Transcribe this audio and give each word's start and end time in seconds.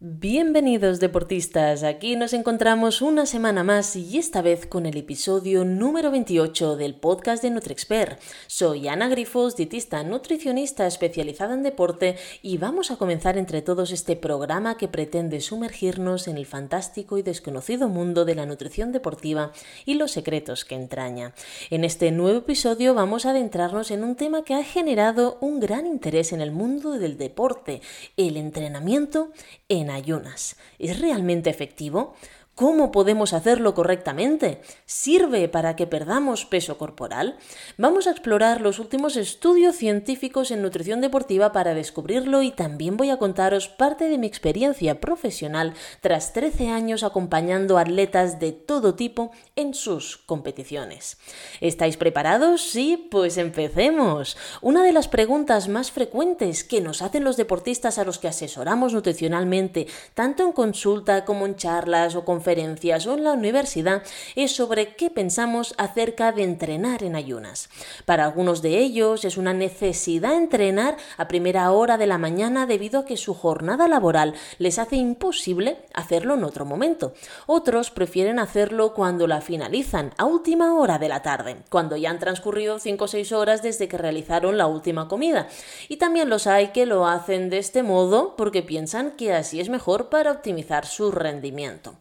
Bienvenidos 0.00 1.00
deportistas, 1.00 1.82
aquí 1.82 2.14
nos 2.14 2.32
encontramos 2.32 3.02
una 3.02 3.26
semana 3.26 3.64
más 3.64 3.96
y 3.96 4.16
esta 4.16 4.42
vez 4.42 4.64
con 4.64 4.86
el 4.86 4.96
episodio 4.96 5.64
número 5.64 6.12
28 6.12 6.76
del 6.76 6.94
podcast 6.94 7.42
de 7.42 7.50
NutriExpert. 7.50 8.20
Soy 8.46 8.86
Ana 8.86 9.08
Grifos, 9.08 9.56
dietista 9.56 10.04
nutricionista 10.04 10.86
especializada 10.86 11.54
en 11.54 11.64
deporte 11.64 12.16
y 12.42 12.58
vamos 12.58 12.92
a 12.92 12.96
comenzar 12.96 13.36
entre 13.38 13.60
todos 13.60 13.90
este 13.90 14.14
programa 14.14 14.76
que 14.76 14.86
pretende 14.86 15.40
sumergirnos 15.40 16.28
en 16.28 16.36
el 16.36 16.46
fantástico 16.46 17.18
y 17.18 17.22
desconocido 17.22 17.88
mundo 17.88 18.24
de 18.24 18.36
la 18.36 18.46
nutrición 18.46 18.92
deportiva 18.92 19.50
y 19.84 19.94
los 19.94 20.12
secretos 20.12 20.64
que 20.64 20.76
entraña. 20.76 21.34
En 21.70 21.82
este 21.82 22.12
nuevo 22.12 22.38
episodio 22.38 22.94
vamos 22.94 23.26
a 23.26 23.30
adentrarnos 23.30 23.90
en 23.90 24.04
un 24.04 24.14
tema 24.14 24.44
que 24.44 24.54
ha 24.54 24.62
generado 24.62 25.38
un 25.40 25.58
gran 25.58 25.86
interés 25.86 26.32
en 26.32 26.40
el 26.40 26.52
mundo 26.52 26.92
del 26.92 27.18
deporte, 27.18 27.82
el 28.16 28.36
entrenamiento 28.36 29.32
en 29.68 29.87
ayunas. 29.90 30.56
¿Es 30.78 31.00
realmente 31.00 31.50
efectivo? 31.50 32.14
¿Cómo 32.58 32.90
podemos 32.90 33.34
hacerlo 33.34 33.72
correctamente? 33.72 34.60
¿Sirve 34.84 35.48
para 35.48 35.76
que 35.76 35.86
perdamos 35.86 36.44
peso 36.44 36.76
corporal? 36.76 37.36
Vamos 37.76 38.08
a 38.08 38.10
explorar 38.10 38.62
los 38.62 38.80
últimos 38.80 39.16
estudios 39.16 39.76
científicos 39.76 40.50
en 40.50 40.62
nutrición 40.62 41.00
deportiva 41.00 41.52
para 41.52 41.74
descubrirlo 41.74 42.42
y 42.42 42.50
también 42.50 42.96
voy 42.96 43.10
a 43.10 43.16
contaros 43.16 43.68
parte 43.68 44.08
de 44.08 44.18
mi 44.18 44.26
experiencia 44.26 45.00
profesional 45.00 45.74
tras 46.00 46.32
13 46.32 46.70
años 46.70 47.04
acompañando 47.04 47.78
atletas 47.78 48.40
de 48.40 48.50
todo 48.50 48.96
tipo 48.96 49.30
en 49.54 49.72
sus 49.72 50.16
competiciones. 50.16 51.16
¿Estáis 51.60 51.96
preparados? 51.96 52.62
Sí, 52.62 53.06
pues 53.08 53.38
empecemos. 53.38 54.36
Una 54.62 54.82
de 54.82 54.90
las 54.90 55.06
preguntas 55.06 55.68
más 55.68 55.92
frecuentes 55.92 56.64
que 56.64 56.80
nos 56.80 57.02
hacen 57.02 57.22
los 57.22 57.36
deportistas 57.36 57.98
a 57.98 58.04
los 58.04 58.18
que 58.18 58.26
asesoramos 58.26 58.94
nutricionalmente, 58.94 59.86
tanto 60.14 60.42
en 60.42 60.50
consulta 60.50 61.24
como 61.24 61.46
en 61.46 61.54
charlas 61.54 62.16
o 62.16 62.24
conferencias, 62.24 62.47
o 62.48 63.14
en 63.14 63.24
la 63.24 63.32
universidad 63.32 64.02
es 64.34 64.52
sobre 64.52 64.94
qué 64.94 65.10
pensamos 65.10 65.74
acerca 65.76 66.32
de 66.32 66.44
entrenar 66.44 67.02
en 67.02 67.14
ayunas. 67.14 67.68
Para 68.06 68.24
algunos 68.24 68.62
de 68.62 68.78
ellos 68.78 69.26
es 69.26 69.36
una 69.36 69.52
necesidad 69.52 70.34
entrenar 70.34 70.96
a 71.18 71.28
primera 71.28 71.70
hora 71.72 71.98
de 71.98 72.06
la 72.06 72.16
mañana 72.16 72.64
debido 72.64 73.00
a 73.00 73.04
que 73.04 73.18
su 73.18 73.34
jornada 73.34 73.86
laboral 73.86 74.32
les 74.58 74.78
hace 74.78 74.96
imposible 74.96 75.76
hacerlo 75.92 76.34
en 76.34 76.44
otro 76.44 76.64
momento. 76.64 77.12
Otros 77.46 77.90
prefieren 77.90 78.38
hacerlo 78.38 78.94
cuando 78.94 79.26
la 79.26 79.42
finalizan, 79.42 80.14
a 80.16 80.24
última 80.24 80.74
hora 80.74 80.98
de 80.98 81.10
la 81.10 81.20
tarde, 81.20 81.56
cuando 81.68 81.98
ya 81.98 82.08
han 82.08 82.18
transcurrido 82.18 82.78
5 82.78 83.04
o 83.04 83.08
6 83.08 83.32
horas 83.32 83.62
desde 83.62 83.88
que 83.88 83.98
realizaron 83.98 84.56
la 84.56 84.68
última 84.68 85.06
comida. 85.06 85.48
Y 85.90 85.98
también 85.98 86.30
los 86.30 86.46
hay 86.46 86.68
que 86.68 86.86
lo 86.86 87.06
hacen 87.06 87.50
de 87.50 87.58
este 87.58 87.82
modo 87.82 88.36
porque 88.36 88.62
piensan 88.62 89.10
que 89.10 89.34
así 89.34 89.60
es 89.60 89.68
mejor 89.68 90.08
para 90.08 90.32
optimizar 90.32 90.86
su 90.86 91.10
rendimiento. 91.10 91.94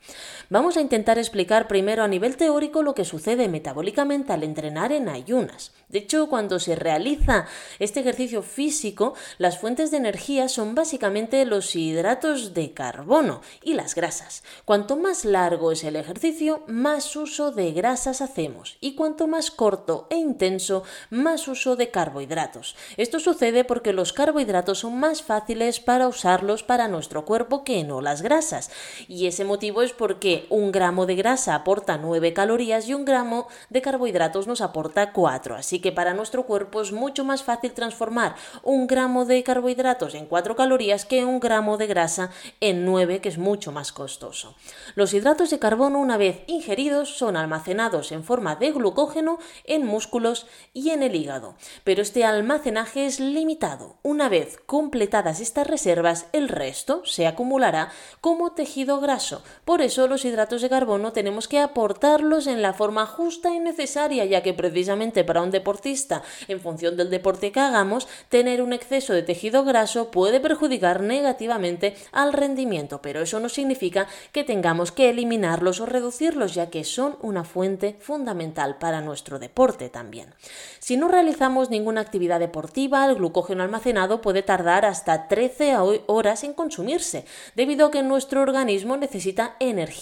Vamos 0.49 0.77
a 0.77 0.81
intentar 0.81 1.17
explicar 1.17 1.67
primero 1.67 2.03
a 2.03 2.07
nivel 2.07 2.37
teórico 2.37 2.83
lo 2.83 2.93
que 2.95 3.05
sucede 3.05 3.47
metabólicamente 3.47 4.33
al 4.33 4.43
entrenar 4.43 4.91
en 4.91 5.09
ayunas. 5.09 5.71
De 5.89 5.99
hecho, 5.99 6.27
cuando 6.27 6.59
se 6.59 6.75
realiza 6.75 7.45
este 7.79 8.01
ejercicio 8.01 8.43
físico, 8.43 9.13
las 9.37 9.57
fuentes 9.57 9.89
de 9.91 9.97
energía 9.97 10.49
son 10.49 10.75
básicamente 10.75 11.45
los 11.45 11.75
hidratos 11.75 12.53
de 12.53 12.73
carbono 12.73 13.41
y 13.63 13.73
las 13.73 13.95
grasas. 13.95 14.43
Cuanto 14.65 14.97
más 14.97 15.23
largo 15.23 15.71
es 15.71 15.83
el 15.83 15.95
ejercicio, 15.95 16.63
más 16.67 17.15
uso 17.15 17.51
de 17.51 17.71
grasas 17.71 18.21
hacemos 18.21 18.77
y 18.81 18.95
cuanto 18.95 19.27
más 19.27 19.49
corto 19.49 20.07
e 20.09 20.17
intenso, 20.17 20.83
más 21.09 21.47
uso 21.47 21.75
de 21.75 21.89
carbohidratos. 21.89 22.75
Esto 22.97 23.19
sucede 23.19 23.63
porque 23.63 23.93
los 23.93 24.11
carbohidratos 24.11 24.79
son 24.79 24.99
más 24.99 25.21
fáciles 25.21 25.79
para 25.79 26.07
usarlos 26.07 26.63
para 26.63 26.87
nuestro 26.87 27.25
cuerpo 27.25 27.63
que 27.63 27.83
no 27.83 28.01
las 28.01 28.21
grasas. 28.21 28.69
Y 29.07 29.27
ese 29.27 29.45
motivo 29.45 29.81
es 29.81 29.93
porque 29.93 30.26
un 30.49 30.71
gramo 30.71 31.05
de 31.05 31.15
grasa 31.15 31.55
aporta 31.55 31.97
9 31.97 32.33
calorías 32.33 32.87
y 32.87 32.93
un 32.93 33.05
gramo 33.05 33.47
de 33.69 33.81
carbohidratos 33.81 34.47
nos 34.47 34.61
aporta 34.61 35.11
4. 35.13 35.55
Así 35.55 35.79
que 35.79 35.91
para 35.91 36.13
nuestro 36.13 36.43
cuerpo 36.43 36.81
es 36.81 36.91
mucho 36.91 37.23
más 37.23 37.43
fácil 37.43 37.73
transformar 37.73 38.35
un 38.63 38.87
gramo 38.87 39.25
de 39.25 39.43
carbohidratos 39.43 40.15
en 40.15 40.25
4 40.25 40.55
calorías 40.55 41.05
que 41.05 41.25
un 41.25 41.39
gramo 41.39 41.77
de 41.77 41.87
grasa 41.87 42.31
en 42.59 42.85
9, 42.85 43.21
que 43.21 43.29
es 43.29 43.37
mucho 43.37 43.71
más 43.71 43.91
costoso. 43.91 44.55
Los 44.95 45.13
hidratos 45.13 45.49
de 45.49 45.59
carbono, 45.59 45.99
una 45.99 46.17
vez 46.17 46.41
ingeridos, 46.47 47.17
son 47.17 47.37
almacenados 47.37 48.11
en 48.11 48.23
forma 48.23 48.55
de 48.55 48.71
glucógeno 48.71 49.39
en 49.65 49.85
músculos 49.85 50.47
y 50.73 50.89
en 50.89 51.03
el 51.03 51.15
hígado. 51.15 51.55
Pero 51.83 52.01
este 52.01 52.25
almacenaje 52.25 53.05
es 53.05 53.19
limitado. 53.19 53.95
Una 54.03 54.29
vez 54.29 54.57
completadas 54.65 55.39
estas 55.39 55.67
reservas, 55.67 56.27
el 56.33 56.49
resto 56.49 57.03
se 57.05 57.27
acumulará 57.27 57.91
como 58.21 58.51
tejido 58.51 58.99
graso. 58.99 59.43
Por 59.65 59.81
eso 59.81 60.06
los 60.07 60.25
hidratos 60.25 60.61
de 60.61 60.69
carbono 60.69 61.11
tenemos 61.13 61.47
que 61.47 61.59
aportarlos 61.59 62.47
en 62.47 62.61
la 62.61 62.73
forma 62.73 63.05
justa 63.05 63.53
y 63.53 63.59
necesaria, 63.59 64.25
ya 64.25 64.41
que 64.41 64.53
precisamente 64.53 65.23
para 65.23 65.41
un 65.41 65.51
deportista, 65.51 66.23
en 66.47 66.59
función 66.59 66.97
del 66.97 67.09
deporte 67.09 67.51
que 67.51 67.59
hagamos, 67.59 68.07
tener 68.29 68.61
un 68.61 68.73
exceso 68.73 69.13
de 69.13 69.23
tejido 69.23 69.63
graso 69.63 70.11
puede 70.11 70.39
perjudicar 70.39 71.01
negativamente 71.01 71.95
al 72.11 72.33
rendimiento, 72.33 73.01
pero 73.01 73.21
eso 73.21 73.39
no 73.39 73.49
significa 73.49 74.07
que 74.31 74.43
tengamos 74.43 74.91
que 74.91 75.09
eliminarlos 75.09 75.79
o 75.81 75.85
reducirlos, 75.85 76.53
ya 76.53 76.69
que 76.69 76.83
son 76.83 77.17
una 77.21 77.43
fuente 77.43 77.97
fundamental 77.99 78.77
para 78.77 79.01
nuestro 79.01 79.39
deporte 79.39 79.89
también. 79.89 80.33
Si 80.79 80.97
no 80.97 81.07
realizamos 81.07 81.69
ninguna 81.69 82.01
actividad 82.01 82.39
deportiva, 82.39 83.05
el 83.05 83.15
glucógeno 83.15 83.63
almacenado 83.63 84.21
puede 84.21 84.43
tardar 84.43 84.85
hasta 84.85 85.27
13 85.27 85.75
horas 86.07 86.43
en 86.43 86.53
consumirse, 86.53 87.25
debido 87.55 87.87
a 87.87 87.91
que 87.91 88.03
nuestro 88.03 88.41
organismo 88.41 88.97
necesita 88.97 89.55
energía 89.59 89.96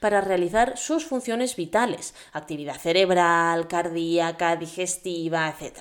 para 0.00 0.20
realizar 0.20 0.78
sus 0.78 1.04
funciones 1.04 1.56
vitales, 1.56 2.14
actividad 2.32 2.78
cerebral, 2.78 3.68
cardíaca, 3.68 4.56
digestiva, 4.56 5.48
etc. 5.48 5.76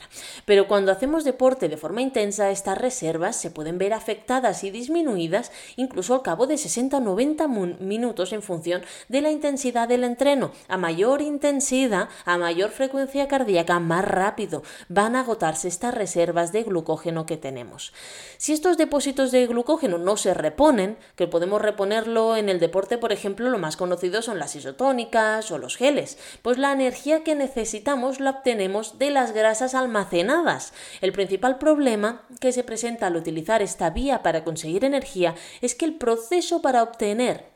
Pero 0.46 0.68
cuando 0.68 0.92
hacemos 0.92 1.24
deporte 1.24 1.70
de 1.70 1.78
forma 1.78 2.02
intensa, 2.02 2.52
estas 2.52 2.78
reservas 2.78 3.36
se 3.36 3.52
pueden 3.52 3.78
ver 3.78 3.94
afectadas 3.94 4.64
y 4.64 4.72
disminuidas 4.72 5.52
incluso 5.76 6.14
al 6.14 6.22
cabo 6.22 6.48
de 6.48 6.56
60-90 6.56 7.80
minutos 7.80 8.34
en 8.34 8.42
función 8.42 8.82
de 9.10 9.22
la 9.22 9.32
intensidad 9.32 9.88
del 9.88 10.04
entreno. 10.04 10.52
A 10.68 10.78
mayor 10.78 11.22
intensidad, 11.22 12.10
a 12.26 12.38
mayor 12.38 12.72
frecuencia 12.72 13.28
cardíaca, 13.28 13.80
más 13.80 14.06
rápido 14.06 14.64
van 14.90 15.16
a 15.16 15.22
agotarse 15.22 15.68
estas 15.68 15.94
reservas 15.94 16.52
de 16.52 16.64
glucógeno 16.64 17.26
que 17.26 17.38
tenemos. 17.38 17.94
Si 18.38 18.54
estos 18.54 18.78
depósitos 18.78 19.32
de 19.32 19.48
glucógeno 19.48 19.98
no 19.98 20.18
se 20.18 20.34
reponen, 20.34 20.98
que 21.16 21.28
podemos 21.28 21.62
reponerlo 21.62 22.36
en 22.36 22.50
el 22.50 22.60
deporte, 22.60 22.98
por 22.98 23.12
ejemplo, 23.12 23.45
lo 23.50 23.58
más 23.58 23.78
conocidos 23.78 24.26
son 24.26 24.40
las 24.40 24.56
isotónicas 24.56 25.52
o 25.52 25.58
los 25.58 25.78
geles, 25.78 26.18
pues 26.42 26.58
la 26.58 26.72
energía 26.72 27.24
que 27.24 27.36
necesitamos 27.36 28.20
la 28.20 28.32
obtenemos 28.32 29.00
de 29.00 29.12
las 29.12 29.32
grasas 29.32 29.76
almacenadas. 29.76 30.74
El 31.02 31.12
principal 31.12 31.58
problema 31.58 32.26
que 32.40 32.52
se 32.52 32.64
presenta 32.64 33.08
al 33.08 33.16
utilizar 33.16 33.62
esta 33.62 33.90
vía 33.90 34.24
para 34.24 34.44
conseguir 34.44 34.86
energía 34.86 35.36
es 35.62 35.76
que 35.76 35.86
el 35.86 35.96
proceso 35.96 36.62
para 36.62 36.84
obtener 36.84 37.55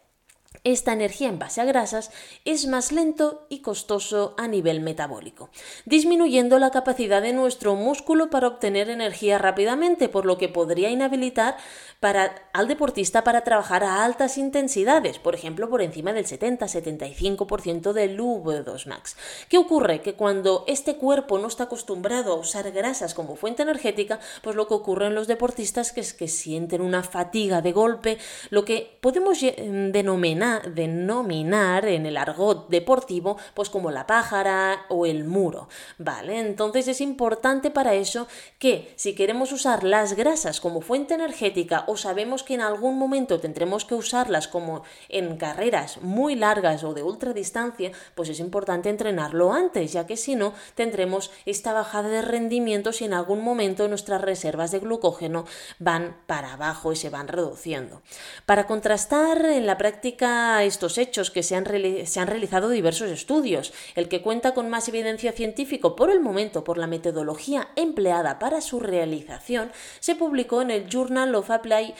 esta 0.64 0.94
energía 0.94 1.30
en 1.30 1.38
base 1.38 1.62
a 1.62 1.66
grasas 1.66 2.12
es 2.44 2.66
más 2.66 2.92
lento 2.92 3.46
y 3.50 3.60
costoso 3.60 4.34
a 4.38 4.48
nivel 4.48 4.82
metabólico, 4.82 5.52
disminuyendo 5.86 6.58
la 6.58 6.72
capacidad 6.72 7.22
de 7.22 7.34
nuestro 7.34 7.76
músculo 7.76 8.32
para 8.32 8.48
obtener 8.48 8.90
energía 8.90 9.38
rápidamente, 9.38 10.10
por 10.10 10.26
lo 10.26 10.40
que 10.40 10.50
podría 10.50 10.90
inhabilitar 10.90 11.56
para, 12.00 12.50
al 12.52 12.68
deportista 12.68 13.24
para 13.24 13.44
trabajar 13.44 13.84
a 13.84 14.04
altas 14.04 14.40
intensidades, 14.40 15.20
por 15.20 15.36
ejemplo, 15.36 15.70
por 15.70 15.84
encima 15.84 16.14
del 16.14 16.26
70-75% 16.26 17.94
del 17.94 18.20
V2 18.20 18.88
max. 18.88 19.18
¿Qué 19.50 19.58
ocurre? 19.60 20.02
Que 20.02 20.16
cuando 20.16 20.64
este 20.68 20.96
cuerpo 20.96 21.38
no 21.38 21.48
está 21.48 21.66
acostumbrado 21.66 22.34
a 22.34 22.40
usar 22.40 22.72
grasas 22.72 23.14
como 23.14 23.36
fuente 23.36 23.62
energética, 23.62 24.20
pues 24.42 24.56
lo 24.56 24.68
que 24.68 24.74
ocurre 24.74 25.08
en 25.08 25.16
los 25.16 25.28
deportistas 25.28 25.96
es 25.96 26.14
que 26.14 26.28
sienten 26.28 26.82
una 26.82 27.04
fatiga 27.04 27.62
de 27.62 27.72
golpe, 27.72 28.18
lo 28.50 28.66
que 28.66 28.98
podemos 29.02 29.40
denominar 29.42 30.39
denominar 30.40 31.86
en 31.86 32.06
el 32.06 32.18
argot 32.18 32.70
deportivo, 32.70 33.38
pues 33.54 33.70
como 33.70 33.92
la 33.92 34.08
pájara 34.08 34.86
o 34.90 35.06
el 35.06 35.26
muro, 35.26 35.70
¿vale? 35.98 36.40
Entonces 36.40 36.88
es 36.88 37.02
importante 37.02 37.72
para 37.72 37.94
eso 37.94 38.28
que 38.58 38.94
si 38.96 39.16
queremos 39.16 39.52
usar 39.52 39.84
las 39.84 40.14
grasas 40.14 40.60
como 40.62 40.82
fuente 40.82 41.14
energética 41.14 41.84
o 41.88 41.98
sabemos 41.98 42.44
que 42.44 42.54
en 42.54 42.62
algún 42.62 42.98
momento 42.98 43.40
tendremos 43.40 43.86
que 43.86 43.96
usarlas 43.96 44.48
como 44.48 44.84
en 45.10 45.38
carreras 45.38 46.02
muy 46.02 46.36
largas 46.36 46.84
o 46.84 46.94
de 46.94 47.04
ultradistancia, 47.04 47.92
pues 48.16 48.30
es 48.30 48.40
importante 48.40 48.90
entrenarlo 48.90 49.54
antes, 49.54 49.92
ya 49.94 50.08
que 50.08 50.18
si 50.18 50.36
no 50.36 50.54
tendremos 50.76 51.32
esta 51.46 51.74
bajada 51.74 52.10
de 52.10 52.22
rendimiento 52.22 52.92
si 52.94 53.06
en 53.06 53.14
algún 53.14 53.44
momento 53.44 53.88
nuestras 53.88 54.22
reservas 54.22 54.72
de 54.72 54.80
glucógeno 54.80 55.46
van 55.80 56.18
para 56.28 56.54
abajo 56.54 56.92
y 56.92 56.96
se 56.96 57.10
van 57.10 57.28
reduciendo. 57.28 58.02
Para 58.46 58.66
contrastar 58.68 59.46
en 59.46 59.66
la 59.66 59.78
práctica 59.78 60.29
estos 60.64 60.98
hechos 60.98 61.32
que 61.32 61.44
se 61.44 61.56
han, 61.56 61.66
se 62.06 62.20
han 62.20 62.28
realizado 62.28 62.70
diversos 62.70 63.10
estudios. 63.10 63.74
El 63.96 64.10
que 64.10 64.22
cuenta 64.22 64.54
con 64.54 64.70
más 64.70 64.88
evidencia 64.88 65.32
científica 65.32 65.96
por 65.96 66.10
el 66.10 66.20
momento 66.20 66.64
por 66.64 66.78
la 66.78 66.88
metodología 66.88 67.70
empleada 67.76 68.40
para 68.40 68.62
su 68.62 68.80
realización 68.80 69.72
se 70.00 70.16
publicó 70.16 70.62
en 70.62 70.72
el 70.72 70.90
Journal 70.90 71.36
of 71.36 71.52
Applied 71.52 71.94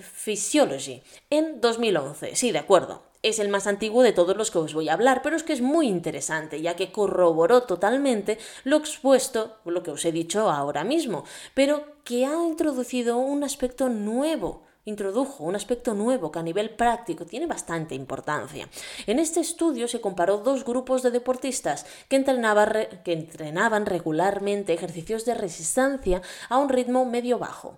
Physiology 0.00 1.02
en 1.30 1.60
2011. 1.60 2.36
Sí, 2.36 2.52
de 2.52 2.58
acuerdo. 2.58 3.02
Es 3.22 3.40
el 3.40 3.48
más 3.48 3.66
antiguo 3.66 4.02
de 4.02 4.12
todos 4.12 4.36
los 4.36 4.52
que 4.52 4.58
os 4.58 4.74
voy 4.74 4.88
a 4.88 4.92
hablar, 4.92 5.20
pero 5.22 5.34
es 5.34 5.42
que 5.42 5.52
es 5.52 5.60
muy 5.60 5.88
interesante, 5.88 6.62
ya 6.62 6.76
que 6.76 6.92
corroboró 6.92 7.64
totalmente 7.64 8.38
lo 8.62 8.76
expuesto, 8.76 9.56
lo 9.64 9.82
que 9.82 9.90
os 9.90 10.04
he 10.04 10.12
dicho 10.12 10.48
ahora 10.48 10.84
mismo, 10.84 11.24
pero 11.54 11.96
que 12.04 12.24
ha 12.24 12.34
introducido 12.46 13.16
un 13.16 13.42
aspecto 13.42 13.88
nuevo 13.88 14.65
introdujo 14.86 15.44
un 15.44 15.56
aspecto 15.56 15.94
nuevo 15.94 16.32
que 16.32 16.38
a 16.38 16.42
nivel 16.42 16.70
práctico 16.70 17.26
tiene 17.26 17.46
bastante 17.46 17.94
importancia. 17.94 18.68
En 19.06 19.18
este 19.18 19.40
estudio 19.40 19.88
se 19.88 20.00
comparó 20.00 20.38
dos 20.38 20.64
grupos 20.64 21.02
de 21.02 21.10
deportistas 21.10 21.84
que, 22.08 22.16
entrenaban 22.16 23.84
regularmente 23.84 24.72
ejercicios 24.72 25.24
de 25.24 25.34
resistencia 25.34 26.22
a 26.48 26.58
un 26.58 26.68
ritmo 26.68 27.04
medio-bajo. 27.04 27.76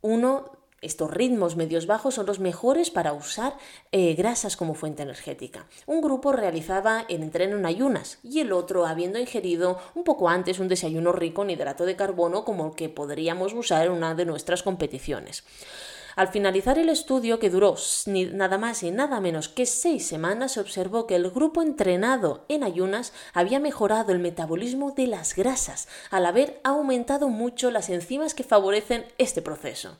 Uno 0.00 0.58
estos 0.80 1.10
ritmos 1.10 1.56
medios 1.56 1.88
bajos 1.88 2.14
son 2.14 2.26
los 2.26 2.38
mejores 2.38 2.92
para 2.92 3.12
usar 3.12 3.56
eh, 3.90 4.14
grasas 4.14 4.56
como 4.56 4.74
fuente 4.74 5.02
energética. 5.02 5.66
Un 5.86 6.00
grupo 6.00 6.30
realizaba 6.30 7.04
el 7.08 7.24
entreno 7.24 7.56
en 7.56 7.66
ayunas 7.66 8.18
y 8.22 8.38
el 8.38 8.52
otro 8.52 8.86
habiendo 8.86 9.18
ingerido 9.18 9.80
un 9.96 10.04
poco 10.04 10.28
antes 10.28 10.60
un 10.60 10.68
desayuno 10.68 11.10
rico 11.10 11.42
en 11.42 11.50
hidrato 11.50 11.84
de 11.84 11.96
carbono 11.96 12.44
como 12.44 12.68
el 12.68 12.74
que 12.76 12.88
podríamos 12.88 13.54
usar 13.54 13.86
en 13.86 13.92
una 13.92 14.14
de 14.14 14.24
nuestras 14.24 14.62
competiciones. 14.62 15.42
Al 16.18 16.26
finalizar 16.26 16.80
el 16.80 16.88
estudio, 16.88 17.38
que 17.38 17.48
duró 17.48 17.76
nada 18.06 18.58
más 18.58 18.82
y 18.82 18.90
nada 18.90 19.20
menos 19.20 19.48
que 19.48 19.66
seis 19.66 20.04
semanas, 20.04 20.50
se 20.50 20.60
observó 20.60 21.06
que 21.06 21.14
el 21.14 21.30
grupo 21.30 21.62
entrenado 21.62 22.44
en 22.48 22.64
ayunas 22.64 23.12
había 23.34 23.60
mejorado 23.60 24.10
el 24.10 24.18
metabolismo 24.18 24.90
de 24.90 25.06
las 25.06 25.36
grasas, 25.36 25.86
al 26.10 26.26
haber 26.26 26.60
aumentado 26.64 27.28
mucho 27.28 27.70
las 27.70 27.88
enzimas 27.88 28.34
que 28.34 28.42
favorecen 28.42 29.04
este 29.18 29.42
proceso 29.42 29.96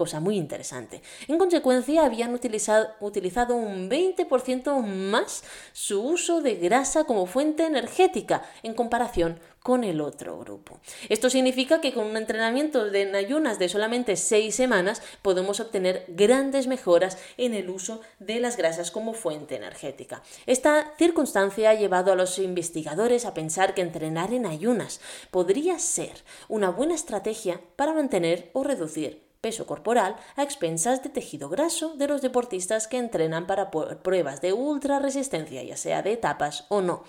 cosa 0.00 0.18
muy 0.18 0.38
interesante. 0.38 1.02
En 1.28 1.36
consecuencia, 1.36 2.06
habían 2.06 2.32
utilizado, 2.32 2.88
utilizado 3.00 3.54
un 3.54 3.90
20% 3.90 4.82
más 4.82 5.44
su 5.74 6.00
uso 6.00 6.40
de 6.40 6.54
grasa 6.54 7.04
como 7.04 7.26
fuente 7.26 7.66
energética 7.66 8.42
en 8.62 8.72
comparación 8.72 9.38
con 9.62 9.84
el 9.84 10.00
otro 10.00 10.38
grupo. 10.38 10.80
Esto 11.08 11.28
significa 11.28 11.80
que 11.80 11.92
con 11.92 12.06
un 12.06 12.16
entrenamiento 12.16 12.86
de 12.90 13.14
ayunas 13.16 13.58
de 13.58 13.68
solamente 13.68 14.16
6 14.16 14.54
semanas 14.54 15.02
podemos 15.22 15.60
obtener 15.60 16.04
grandes 16.08 16.66
mejoras 16.66 17.18
en 17.36 17.54
el 17.54 17.68
uso 17.68 18.00
de 18.18 18.40
las 18.40 18.56
grasas 18.56 18.90
como 18.90 19.12
fuente 19.12 19.56
energética. 19.56 20.22
Esta 20.46 20.94
circunstancia 20.96 21.70
ha 21.70 21.74
llevado 21.74 22.12
a 22.12 22.16
los 22.16 22.38
investigadores 22.38 23.24
a 23.24 23.34
pensar 23.34 23.74
que 23.74 23.82
entrenar 23.82 24.32
en 24.32 24.46
ayunas 24.46 25.00
podría 25.30 25.78
ser 25.78 26.12
una 26.48 26.70
buena 26.70 26.94
estrategia 26.94 27.60
para 27.76 27.92
mantener 27.92 28.50
o 28.54 28.64
reducir 28.64 29.30
peso 29.40 29.66
corporal 29.66 30.16
a 30.36 30.42
expensas 30.42 31.02
de 31.02 31.08
tejido 31.08 31.48
graso 31.48 31.94
de 31.96 32.08
los 32.08 32.20
deportistas 32.20 32.86
que 32.86 32.98
entrenan 32.98 33.46
para 33.46 33.70
pruebas 33.70 34.40
de 34.40 34.52
ultra 34.52 34.98
resistencia, 34.98 35.62
ya 35.62 35.76
sea 35.76 36.02
de 36.02 36.12
etapas 36.12 36.66
o 36.68 36.82
no. 36.82 37.04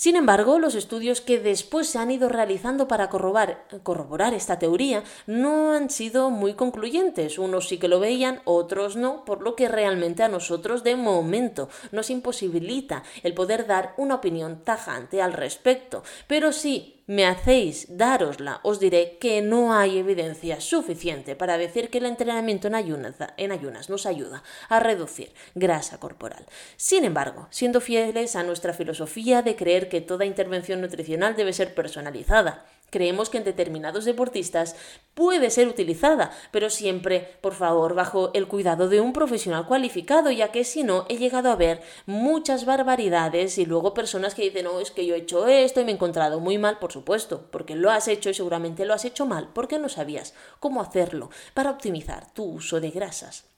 Sin 0.00 0.16
embargo, 0.16 0.58
los 0.58 0.76
estudios 0.76 1.20
que 1.20 1.38
después 1.38 1.86
se 1.86 1.98
han 1.98 2.10
ido 2.10 2.30
realizando 2.30 2.88
para 2.88 3.10
corroborar, 3.10 4.32
esta 4.32 4.58
teoría 4.58 5.04
no 5.26 5.74
han 5.74 5.90
sido 5.90 6.30
muy 6.30 6.54
concluyentes. 6.54 7.38
Unos 7.38 7.68
sí 7.68 7.76
que 7.76 7.86
lo 7.86 8.00
veían, 8.00 8.40
otros 8.46 8.96
no, 8.96 9.26
por 9.26 9.42
lo 9.42 9.54
que 9.56 9.68
realmente 9.68 10.22
a 10.22 10.28
nosotros 10.28 10.84
de 10.84 10.96
momento 10.96 11.68
nos 11.92 12.08
imposibilita 12.08 13.02
el 13.22 13.34
poder 13.34 13.66
dar 13.66 13.92
una 13.98 14.14
opinión 14.14 14.64
tajante 14.64 15.20
al 15.20 15.34
respecto. 15.34 16.02
Pero 16.26 16.52
sí 16.52 16.99
me 17.10 17.26
hacéis 17.26 17.88
darosla, 17.98 18.60
os 18.62 18.78
diré 18.78 19.18
que 19.18 19.42
no 19.42 19.74
hay 19.74 19.98
evidencia 19.98 20.60
suficiente 20.60 21.34
para 21.34 21.58
decir 21.58 21.90
que 21.90 21.98
el 21.98 22.06
entrenamiento 22.06 22.68
en 22.68 22.76
ayunas, 22.76 23.16
en 23.36 23.50
ayunas 23.50 23.90
nos 23.90 24.06
ayuda 24.06 24.44
a 24.68 24.78
reducir 24.78 25.32
grasa 25.56 25.98
corporal. 25.98 26.46
Sin 26.76 27.04
embargo, 27.04 27.48
siendo 27.50 27.80
fieles 27.80 28.36
a 28.36 28.44
nuestra 28.44 28.74
filosofía 28.74 29.42
de 29.42 29.56
creer 29.56 29.88
que 29.88 30.00
toda 30.00 30.24
intervención 30.24 30.80
nutricional 30.80 31.34
debe 31.34 31.52
ser 31.52 31.74
personalizada, 31.74 32.64
Creemos 32.90 33.30
que 33.30 33.38
en 33.38 33.44
determinados 33.44 34.04
deportistas 34.04 34.76
puede 35.14 35.50
ser 35.50 35.68
utilizada, 35.68 36.30
pero 36.50 36.70
siempre, 36.70 37.38
por 37.40 37.54
favor, 37.54 37.94
bajo 37.94 38.30
el 38.34 38.48
cuidado 38.48 38.88
de 38.88 39.00
un 39.00 39.12
profesional 39.12 39.66
cualificado, 39.66 40.30
ya 40.30 40.52
que 40.52 40.64
si 40.64 40.82
no, 40.82 41.06
he 41.08 41.16
llegado 41.16 41.50
a 41.50 41.56
ver 41.56 41.82
muchas 42.06 42.64
barbaridades 42.64 43.58
y 43.58 43.66
luego 43.66 43.94
personas 43.94 44.34
que 44.34 44.42
dicen, 44.42 44.64
no, 44.64 44.80
es 44.80 44.90
que 44.90 45.06
yo 45.06 45.14
he 45.14 45.18
hecho 45.18 45.46
esto 45.46 45.80
y 45.80 45.84
me 45.84 45.92
he 45.92 45.94
encontrado 45.94 46.40
muy 46.40 46.58
mal, 46.58 46.78
por 46.78 46.92
supuesto, 46.92 47.48
porque 47.50 47.76
lo 47.76 47.90
has 47.90 48.08
hecho 48.08 48.30
y 48.30 48.34
seguramente 48.34 48.84
lo 48.84 48.94
has 48.94 49.04
hecho 49.04 49.26
mal, 49.26 49.50
porque 49.54 49.78
no 49.78 49.88
sabías 49.88 50.34
cómo 50.58 50.80
hacerlo 50.80 51.30
para 51.54 51.70
optimizar 51.70 52.32
tu 52.32 52.44
uso 52.44 52.80
de 52.80 52.90
grasas. 52.90 53.50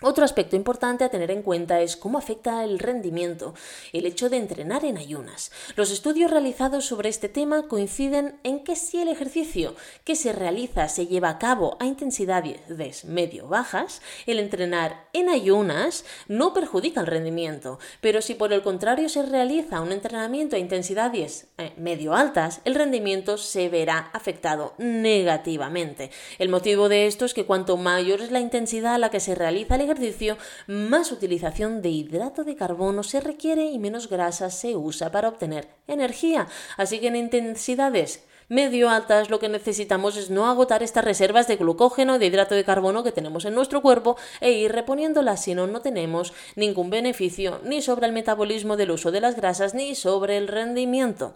Otro 0.00 0.24
aspecto 0.24 0.54
importante 0.54 1.02
a 1.02 1.08
tener 1.08 1.32
en 1.32 1.42
cuenta 1.42 1.80
es 1.80 1.96
cómo 1.96 2.18
afecta 2.18 2.62
el 2.62 2.78
rendimiento 2.78 3.54
el 3.92 4.06
hecho 4.06 4.30
de 4.30 4.36
entrenar 4.36 4.84
en 4.84 4.96
ayunas. 4.96 5.50
Los 5.74 5.90
estudios 5.90 6.30
realizados 6.30 6.84
sobre 6.84 7.08
este 7.08 7.28
tema 7.28 7.66
coinciden 7.66 8.38
en 8.44 8.62
que 8.62 8.76
si 8.76 9.00
el 9.00 9.08
ejercicio 9.08 9.74
que 10.04 10.14
se 10.14 10.32
realiza 10.32 10.86
se 10.86 11.08
lleva 11.08 11.30
a 11.30 11.38
cabo 11.40 11.76
a 11.80 11.86
intensidades 11.86 13.04
medio 13.06 13.48
bajas, 13.48 14.00
el 14.26 14.38
entrenar 14.38 15.08
en 15.14 15.28
ayunas 15.28 16.04
no 16.28 16.54
perjudica 16.54 17.00
el 17.00 17.08
rendimiento, 17.08 17.80
pero 18.00 18.22
si 18.22 18.34
por 18.34 18.52
el 18.52 18.62
contrario 18.62 19.08
se 19.08 19.24
realiza 19.24 19.80
un 19.80 19.90
entrenamiento 19.90 20.54
a 20.54 20.60
intensidades 20.60 21.48
eh, 21.58 21.72
medio 21.76 22.14
altas, 22.14 22.60
el 22.64 22.76
rendimiento 22.76 23.36
se 23.36 23.68
verá 23.68 24.10
afectado 24.12 24.74
negativamente. 24.78 26.12
El 26.38 26.50
motivo 26.50 26.88
de 26.88 27.08
esto 27.08 27.24
es 27.24 27.34
que 27.34 27.46
cuanto 27.46 27.76
mayor 27.76 28.20
es 28.20 28.30
la 28.30 28.38
intensidad 28.38 28.94
a 28.94 28.98
la 28.98 29.10
que 29.10 29.18
se 29.18 29.34
realiza 29.34 29.74
el 29.74 29.87
ejercicio, 29.90 30.36
más 30.66 31.12
utilización 31.12 31.82
de 31.82 31.88
hidrato 31.88 32.44
de 32.44 32.56
carbono 32.56 33.02
se 33.02 33.20
requiere 33.20 33.64
y 33.66 33.78
menos 33.78 34.08
grasa 34.08 34.50
se 34.50 34.76
usa 34.76 35.10
para 35.10 35.28
obtener 35.28 35.68
energía. 35.86 36.46
Así 36.76 37.00
que 37.00 37.08
en 37.08 37.16
intensidades 37.16 38.22
medio 38.48 38.88
altas 38.88 39.30
lo 39.30 39.38
que 39.38 39.48
necesitamos 39.48 40.16
es 40.16 40.30
no 40.30 40.46
agotar 40.46 40.82
estas 40.82 41.04
reservas 41.04 41.48
de 41.48 41.56
glucógeno, 41.56 42.18
de 42.18 42.26
hidrato 42.26 42.54
de 42.54 42.64
carbono 42.64 43.04
que 43.04 43.12
tenemos 43.12 43.44
en 43.44 43.54
nuestro 43.54 43.82
cuerpo 43.82 44.16
e 44.40 44.52
ir 44.52 44.72
reponiéndolas, 44.72 45.42
si 45.42 45.54
no, 45.54 45.66
no 45.66 45.80
tenemos 45.80 46.32
ningún 46.56 46.90
beneficio 46.90 47.60
ni 47.64 47.82
sobre 47.82 48.06
el 48.06 48.12
metabolismo 48.12 48.76
del 48.76 48.90
uso 48.90 49.10
de 49.10 49.20
las 49.20 49.36
grasas 49.36 49.74
ni 49.74 49.94
sobre 49.94 50.36
el 50.38 50.48
rendimiento. 50.48 51.34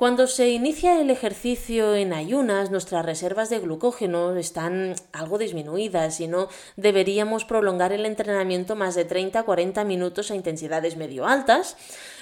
Cuando 0.00 0.26
se 0.28 0.48
inicia 0.48 0.98
el 0.98 1.10
ejercicio 1.10 1.94
en 1.94 2.14
ayunas, 2.14 2.70
nuestras 2.70 3.04
reservas 3.04 3.50
de 3.50 3.58
glucógeno 3.58 4.34
están 4.34 4.94
algo 5.12 5.36
disminuidas 5.36 6.20
y 6.20 6.26
no 6.26 6.48
deberíamos 6.76 7.44
prolongar 7.44 7.92
el 7.92 8.06
entrenamiento 8.06 8.76
más 8.76 8.94
de 8.94 9.06
30-40 9.06 9.84
minutos 9.84 10.30
a 10.30 10.36
intensidades 10.36 10.96
medio 10.96 11.26
altas, 11.26 11.76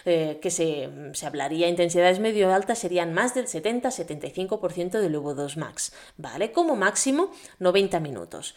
eh, 0.05 0.41
que 0.43 0.51
se, 0.51 0.91
se, 1.13 1.25
hablaría 1.25 1.69
intensidades 1.69 2.19
medio 2.19 2.53
altas 2.53 2.81
serían 2.81 3.15
más 3.15 3.37
del 3.37 3.47
70-75% 3.47 4.99
del 4.99 5.15
VO2 5.15 5.57
max, 5.57 5.93
¿vale? 6.17 6.51
Como 6.51 6.75
máximo 6.75 7.31
90 7.61 8.01
minutos 8.01 8.57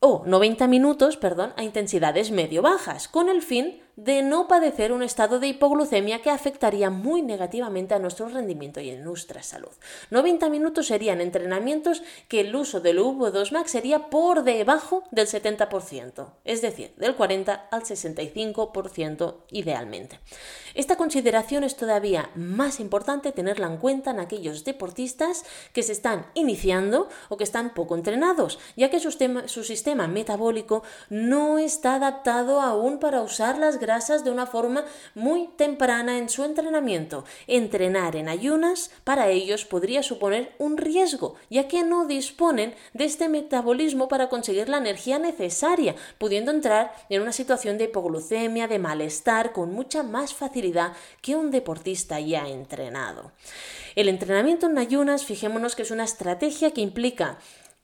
o 0.00 0.24
90 0.26 0.66
minutos, 0.66 1.16
perdón, 1.16 1.52
a 1.56 1.62
intensidades 1.62 2.32
medio 2.32 2.62
bajas, 2.62 3.06
con 3.06 3.28
el 3.28 3.42
fin 3.42 3.80
de 3.96 4.22
no 4.22 4.46
padecer 4.46 4.92
un 4.92 5.02
estado 5.02 5.40
de 5.40 5.48
hipoglucemia 5.48 6.20
que 6.20 6.30
afectaría 6.30 6.90
muy 6.90 7.22
negativamente 7.22 7.94
a 7.94 7.98
nuestro 7.98 8.28
rendimiento 8.28 8.80
y 8.80 8.90
a 8.90 8.98
nuestra 8.98 9.42
salud. 9.42 9.72
90 10.10 10.50
minutos 10.50 10.86
serían 10.86 11.20
entrenamientos 11.20 12.02
que 12.28 12.40
el 12.40 12.54
uso 12.54 12.80
del 12.80 12.98
V2 12.98 13.52
Max 13.52 13.70
sería 13.70 14.10
por 14.10 14.44
debajo 14.44 15.02
del 15.10 15.26
70%, 15.26 16.28
es 16.44 16.62
decir, 16.62 16.94
del 16.96 17.14
40 17.14 17.68
al 17.70 17.82
65% 17.82 19.36
idealmente. 19.50 20.20
Esta 20.76 20.96
consideración 20.96 21.64
es 21.64 21.74
todavía 21.74 22.28
más 22.34 22.80
importante 22.80 23.32
tenerla 23.32 23.66
en 23.66 23.78
cuenta 23.78 24.10
en 24.10 24.20
aquellos 24.20 24.62
deportistas 24.62 25.42
que 25.72 25.82
se 25.82 25.92
están 25.92 26.26
iniciando 26.34 27.08
o 27.30 27.38
que 27.38 27.44
están 27.44 27.72
poco 27.72 27.94
entrenados, 27.94 28.58
ya 28.76 28.90
que 28.90 29.00
su, 29.00 29.10
sistema 29.64 30.06
metabólico 30.06 30.82
no 31.08 31.58
está 31.58 31.94
adaptado 31.94 32.60
aún 32.60 32.98
para 32.98 33.22
usar 33.22 33.56
las 33.56 33.80
grasas 33.80 34.22
de 34.22 34.30
una 34.30 34.44
forma 34.44 34.84
muy 35.14 35.48
temprana 35.56 36.18
en 36.18 36.28
su 36.28 36.44
entrenamiento. 36.44 37.24
Entrenar 37.46 38.14
en 38.14 38.28
ayunas 38.28 38.90
para 39.02 39.30
ellos 39.30 39.64
podría 39.64 40.02
suponer 40.02 40.52
un 40.58 40.76
riesgo, 40.76 41.36
ya 41.48 41.68
que 41.68 41.84
no 41.84 42.04
disponen 42.04 42.74
de 42.92 43.06
este 43.06 43.30
metabolismo 43.30 44.08
para 44.08 44.28
conseguir 44.28 44.68
la 44.68 44.76
energía 44.76 45.18
necesaria, 45.18 45.94
pudiendo 46.18 46.50
entrar 46.50 46.92
en 47.08 47.22
una 47.22 47.32
situación 47.32 47.78
de 47.78 47.84
hipoglucemia, 47.84 48.68
de 48.68 48.78
malestar, 48.78 49.52
con 49.52 49.72
mucha 49.72 50.02
más 50.02 50.34
facilidad 50.34 50.65
que 51.20 51.36
un 51.36 51.50
deportista 51.50 52.20
ya 52.20 52.48
entrenado. 52.48 53.32
El 53.94 54.08
entrenamiento 54.08 54.66
en 54.66 54.78
ayunas, 54.78 55.24
fijémonos 55.24 55.74
que 55.74 55.82
es 55.82 55.90
una 55.90 56.04
estrategia 56.04 56.72
que 56.72 56.80
implica 56.80 57.38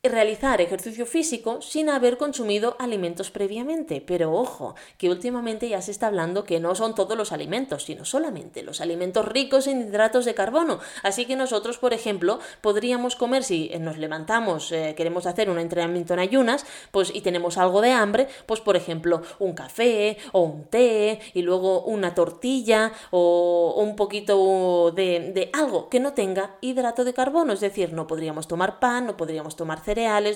realizar 0.04 0.60
ejercicio 0.60 1.06
físico 1.06 1.62
sin 1.62 1.88
haber 1.88 2.18
consumido 2.18 2.74
alimentos 2.80 3.30
previamente. 3.30 4.02
Pero 4.04 4.32
ojo, 4.32 4.74
que 4.98 5.08
últimamente 5.08 5.68
ya 5.68 5.80
se 5.80 5.92
está 5.92 6.08
hablando 6.08 6.42
que 6.42 6.58
no 6.58 6.74
son 6.74 6.96
todos 6.96 7.16
los 7.16 7.30
alimentos, 7.30 7.84
sino 7.84 8.04
solamente 8.04 8.64
los 8.64 8.80
alimentos 8.80 9.24
ricos 9.26 9.68
en 9.68 9.82
hidratos 9.82 10.24
de 10.24 10.34
carbono. 10.34 10.80
Así 11.04 11.24
que 11.24 11.36
nosotros, 11.36 11.78
por 11.78 11.92
ejemplo, 11.94 12.40
podríamos 12.60 13.14
comer 13.14 13.44
si 13.44 13.70
nos 13.78 13.96
levantamos, 13.96 14.72
eh, 14.72 14.94
queremos 14.96 15.26
hacer 15.26 15.48
un 15.48 15.60
entrenamiento 15.60 16.14
en 16.14 16.20
ayunas, 16.20 16.66
pues 16.90 17.14
y 17.14 17.20
tenemos 17.20 17.56
algo 17.56 17.80
de 17.80 17.92
hambre, 17.92 18.26
pues 18.46 18.60
por 18.60 18.74
ejemplo, 18.74 19.22
un 19.38 19.52
café 19.52 20.18
o 20.32 20.40
un 20.40 20.64
té 20.64 21.20
y 21.32 21.42
luego 21.42 21.82
una 21.84 22.12
tortilla 22.12 22.92
o 23.12 23.74
un 23.76 23.94
poquito 23.94 24.90
de, 24.90 25.30
de 25.32 25.50
algo 25.52 25.88
que 25.88 26.00
no 26.00 26.12
tenga 26.12 26.56
hidrato 26.60 27.04
de 27.04 27.14
carbono, 27.14 27.52
es 27.52 27.60
decir, 27.60 27.92
no 27.92 28.08
podríamos 28.08 28.48
tomar 28.48 28.80
pan, 28.80 29.06
no 29.06 29.16
podríamos 29.16 29.54
tomar 29.54 29.80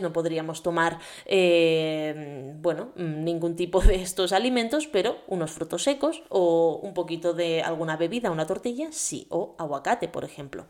no 0.02 0.12
podríamos 0.12 0.62
tomar, 0.62 0.98
eh, 1.24 2.52
bueno, 2.60 2.92
ningún 2.96 3.56
tipo 3.56 3.80
de 3.80 3.96
estos 3.96 4.32
alimentos, 4.32 4.86
pero 4.86 5.18
unos 5.26 5.50
frutos 5.50 5.82
secos 5.82 6.22
o 6.28 6.80
un 6.82 6.94
poquito 6.94 7.32
de 7.32 7.62
alguna 7.62 7.96
bebida, 7.96 8.30
una 8.30 8.46
tortilla, 8.46 8.88
sí, 8.92 9.26
o 9.30 9.54
aguacate, 9.58 10.08
por 10.08 10.24
ejemplo. 10.24 10.66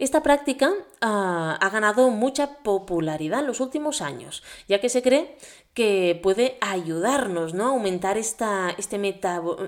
Esta 0.00 0.22
práctica 0.22 0.72
ah, 1.02 1.58
ha 1.60 1.68
ganado 1.68 2.08
mucha 2.08 2.54
popularidad 2.62 3.40
en 3.40 3.46
los 3.46 3.60
últimos 3.60 4.00
años, 4.00 4.42
ya 4.66 4.80
que 4.80 4.88
se 4.88 5.02
cree 5.02 5.36
que 5.74 6.18
puede 6.22 6.56
ayudarnos 6.62 7.52
¿no? 7.52 7.66
a 7.66 7.68
aumentar 7.68 8.16
esta, 8.16 8.74
este, 8.78 9.20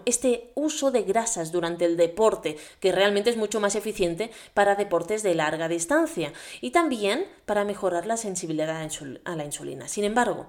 este 0.07 0.51
uso 0.55 0.91
de 0.91 1.03
grasas 1.03 1.53
durante 1.53 1.85
el 1.85 1.99
deporte, 1.99 2.57
que 2.81 2.93
realmente 2.93 3.29
es 3.29 3.37
mucho 3.37 3.61
más 3.61 3.77
eficiente 3.77 4.31
para 4.55 4.75
deportes 4.75 5.23
de 5.23 5.35
larga 5.35 5.69
distancia 5.69 6.33
y 6.62 6.71
también 6.71 7.27
para 7.45 7.65
mejorar 7.65 8.07
la 8.07 8.17
sensibilidad 8.17 8.89
a 9.25 9.37
la 9.37 9.45
insulina. 9.45 9.87
Sin 9.87 10.05
embargo, 10.05 10.47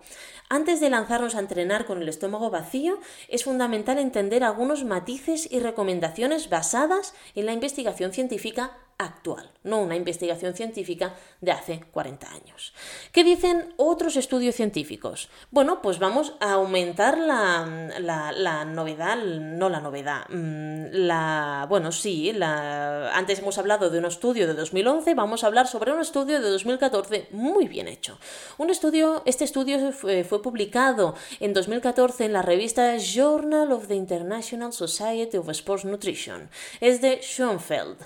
antes 0.47 0.79
de 0.79 0.89
lanzarnos 0.89 1.35
a 1.35 1.39
entrenar 1.39 1.85
con 1.85 2.01
el 2.01 2.07
estómago 2.07 2.49
vacío, 2.49 2.99
es 3.27 3.43
fundamental 3.43 3.99
entender 3.99 4.45
algunos 4.45 4.85
matices 4.85 5.47
y 5.51 5.59
recomendaciones 5.59 6.49
basadas 6.49 7.13
en 7.35 7.47
la 7.47 7.53
investigación 7.53 8.13
científica 8.13 8.77
actual, 9.05 9.51
no 9.63 9.79
una 9.79 9.95
investigación 9.95 10.53
científica 10.53 11.15
de 11.41 11.51
hace 11.51 11.83
40 11.91 12.29
años. 12.29 12.73
¿Qué 13.11 13.23
dicen 13.23 13.73
otros 13.77 14.15
estudios 14.15 14.55
científicos? 14.55 15.29
Bueno, 15.51 15.81
pues 15.81 15.99
vamos 15.99 16.35
a 16.39 16.53
aumentar 16.53 17.17
la, 17.17 18.65
novedad, 18.65 19.17
no 19.17 19.69
la 19.69 19.79
novedad, 19.79 20.25
mm, 20.29 20.87
la, 20.91 21.65
bueno, 21.69 21.91
sí, 21.91 22.33
la, 22.33 23.15
antes 23.15 23.39
hemos 23.39 23.57
hablado 23.57 23.89
de 23.89 23.99
un 23.99 24.05
estudio 24.05 24.47
de 24.47 24.53
2011, 24.53 25.13
vamos 25.13 25.43
a 25.43 25.47
hablar 25.47 25.67
sobre 25.67 25.91
un 25.91 26.01
estudio 26.01 26.41
de 26.41 26.49
2014 26.49 27.27
muy 27.31 27.67
bien 27.67 27.87
hecho. 27.87 28.19
Un 28.57 28.69
estudio, 28.69 29.21
este 29.25 29.43
estudio 29.43 29.91
fue 29.91 30.41
publicado 30.41 31.15
en 31.39 31.53
2014 31.53 32.25
en 32.25 32.33
la 32.33 32.41
revista 32.41 32.97
Journal 32.97 33.71
of 33.71 33.87
the 33.87 33.95
International 33.95 34.73
Society 34.73 35.37
of 35.37 35.49
Sports 35.49 35.85
Nutrition. 35.85 36.49
Es 36.79 37.01
de 37.01 37.21
Schoenfeld. 37.21 37.97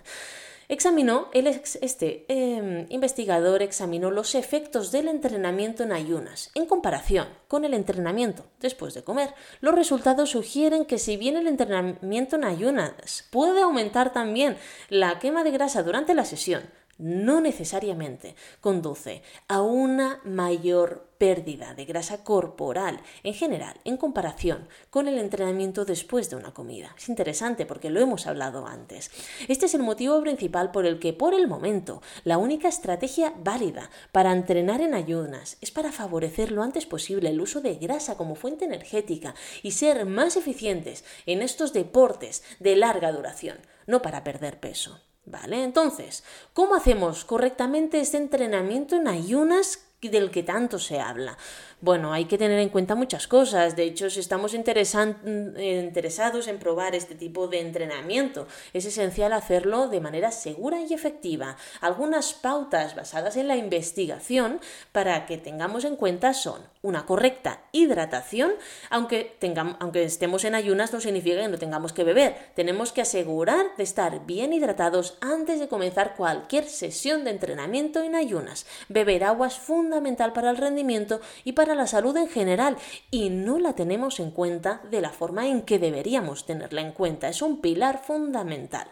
Examinó, 0.70 1.30
este 1.34 2.26
em, 2.28 2.88
investigador 2.90 3.62
examinó 3.62 4.12
los 4.12 4.36
efectos 4.36 4.92
del 4.92 5.08
entrenamiento 5.08 5.84
en 5.84 5.94
ayunas 5.94 6.52
en 6.56 6.66
comparación 6.66 7.30
con 7.48 7.64
el 7.64 7.74
entrenamiento 7.74 8.44
después 8.60 8.94
de 8.94 9.04
comer. 9.04 9.34
Los 9.62 9.76
resultados 9.76 10.32
sugieren 10.32 10.84
que 10.84 11.00
si 11.00 11.16
bien 11.16 11.38
el 11.38 11.48
entrenamiento 11.48 12.36
en 12.36 12.44
ayunas 12.44 13.26
puede 13.32 13.62
aumentar 13.62 14.12
también 14.12 14.58
la 14.90 15.20
quema 15.20 15.46
de 15.46 15.52
grasa 15.52 15.84
durante 15.84 16.14
la 16.14 16.26
sesión, 16.26 16.64
no 16.98 17.40
necesariamente 17.40 18.36
conduce 18.60 19.22
a 19.48 19.62
una 19.62 20.20
mayor 20.26 21.07
pérdida 21.18 21.74
de 21.74 21.86
grasa 21.86 22.24
corporal 22.24 23.00
en 23.24 23.34
general 23.34 23.80
en 23.84 23.98
comparación 23.98 24.68
con 24.90 25.08
el 25.08 25.18
entrenamiento 25.18 25.86
después 25.86 26.30
de 26.30 26.36
una 26.36 26.54
comida. 26.54 26.94
Es 26.98 27.10
interesante 27.10 27.66
porque 27.66 27.90
lo 27.90 28.00
hemos 28.00 28.28
hablado 28.28 28.68
antes. 28.68 29.12
Este 29.48 29.66
es 29.66 29.74
el 29.74 29.84
motivo 29.84 30.22
principal 30.22 30.72
por 30.72 30.86
el 30.86 31.00
que 31.00 31.14
por 31.14 31.34
el 31.34 31.48
momento 31.48 32.02
la 32.24 32.38
única 32.38 32.68
estrategia 32.68 33.34
válida 33.44 33.90
para 34.12 34.32
entrenar 34.32 34.82
en 34.82 34.94
ayunas 34.94 35.58
es 35.62 35.72
para 35.72 35.92
favorecer 35.92 36.52
lo 36.52 36.64
antes 36.64 36.86
posible 36.86 37.30
el 37.30 37.42
uso 37.42 37.62
de 37.62 37.76
grasa 37.76 38.18
como 38.18 38.36
fuente 38.36 38.66
energética 38.66 39.36
y 39.64 39.72
ser 39.72 40.06
más 40.06 40.38
eficientes 40.38 41.04
en 41.26 41.42
estos 41.42 41.74
deportes 41.74 42.44
de 42.60 42.76
larga 42.76 43.12
duración, 43.12 43.58
no 43.86 44.02
para 44.02 44.24
perder 44.24 44.60
peso. 44.60 45.02
¿Vale? 45.30 45.62
Entonces, 45.66 46.24
¿cómo 46.54 46.76
hacemos 46.76 47.26
correctamente 47.26 48.00
este 48.00 48.16
entrenamiento 48.16 48.96
en 48.96 49.10
ayunas 49.10 49.87
del 50.02 50.30
que 50.30 50.44
tanto 50.44 50.78
se 50.78 51.00
habla? 51.00 51.38
Bueno, 51.82 52.14
hay 52.14 52.26
que 52.26 52.38
tener 52.38 52.60
en 52.60 52.70
cuenta 52.70 52.94
muchas 52.94 53.28
cosas. 53.28 53.76
De 53.76 53.84
hecho, 53.84 54.10
si 54.10 54.20
estamos 54.20 54.54
interesados 54.54 56.48
en 56.48 56.60
probar 56.60 56.94
este 56.94 57.16
tipo 57.16 57.48
de 57.48 57.62
entrenamiento, 57.62 58.48
es 58.74 58.86
esencial 58.86 59.34
hacerlo 59.34 59.88
de 59.88 60.00
manera 60.00 60.32
segura 60.32 60.80
y 60.82 60.94
efectiva. 60.94 61.58
Algunas 61.82 62.34
pautas 62.34 62.96
basadas 62.96 63.38
en 63.38 63.48
la 63.48 63.58
investigación 63.58 64.60
para 64.92 65.26
que 65.26 65.38
tengamos 65.38 65.84
en 65.84 65.96
cuenta 65.96 66.34
son 66.34 66.62
una 66.88 67.06
correcta 67.06 67.62
hidratación, 67.72 68.54
aunque, 68.90 69.36
tengamos, 69.40 69.76
aunque 69.80 70.04
estemos 70.04 70.46
en 70.46 70.56
ayunas 70.56 70.94
no 70.94 71.02
significa 71.02 71.42
que 71.42 71.48
no 71.48 71.58
tengamos 71.58 71.92
que 71.94 72.04
beber. 72.04 72.36
Tenemos 72.56 72.92
que 72.92 73.02
asegurar 73.02 73.66
de 73.76 73.84
estar 73.84 74.26
bien 74.26 74.54
hidratados 74.54 75.18
antes 75.22 75.60
de 75.60 75.68
comenzar 75.68 76.16
cualquier 76.16 76.64
sesión 76.66 77.24
de 77.24 77.32
entrenamiento 77.32 78.02
en 78.02 78.16
ayunas. 78.16 78.66
Beber 78.88 79.26
agua 79.26 79.48
es 79.48 79.56
fundamental 79.56 80.34
para 80.34 80.50
el 80.50 80.58
rendimiento 80.58 81.20
y 81.44 81.52
para 81.52 81.76
la 81.76 81.88
salud 81.88 82.16
en 82.16 82.30
general 82.30 82.78
y 83.12 83.30
no 83.30 83.60
la 83.60 83.74
tenemos 83.74 84.20
en 84.20 84.32
cuenta 84.32 84.82
de 84.90 85.02
la 85.02 85.10
forma 85.10 85.48
en 85.48 85.64
que 85.64 85.80
deberíamos 85.80 86.46
tenerla 86.46 86.82
en 86.82 86.94
cuenta. 86.94 87.28
Es 87.28 87.42
un 87.42 87.60
pilar 87.60 88.02
fundamental. 88.04 88.88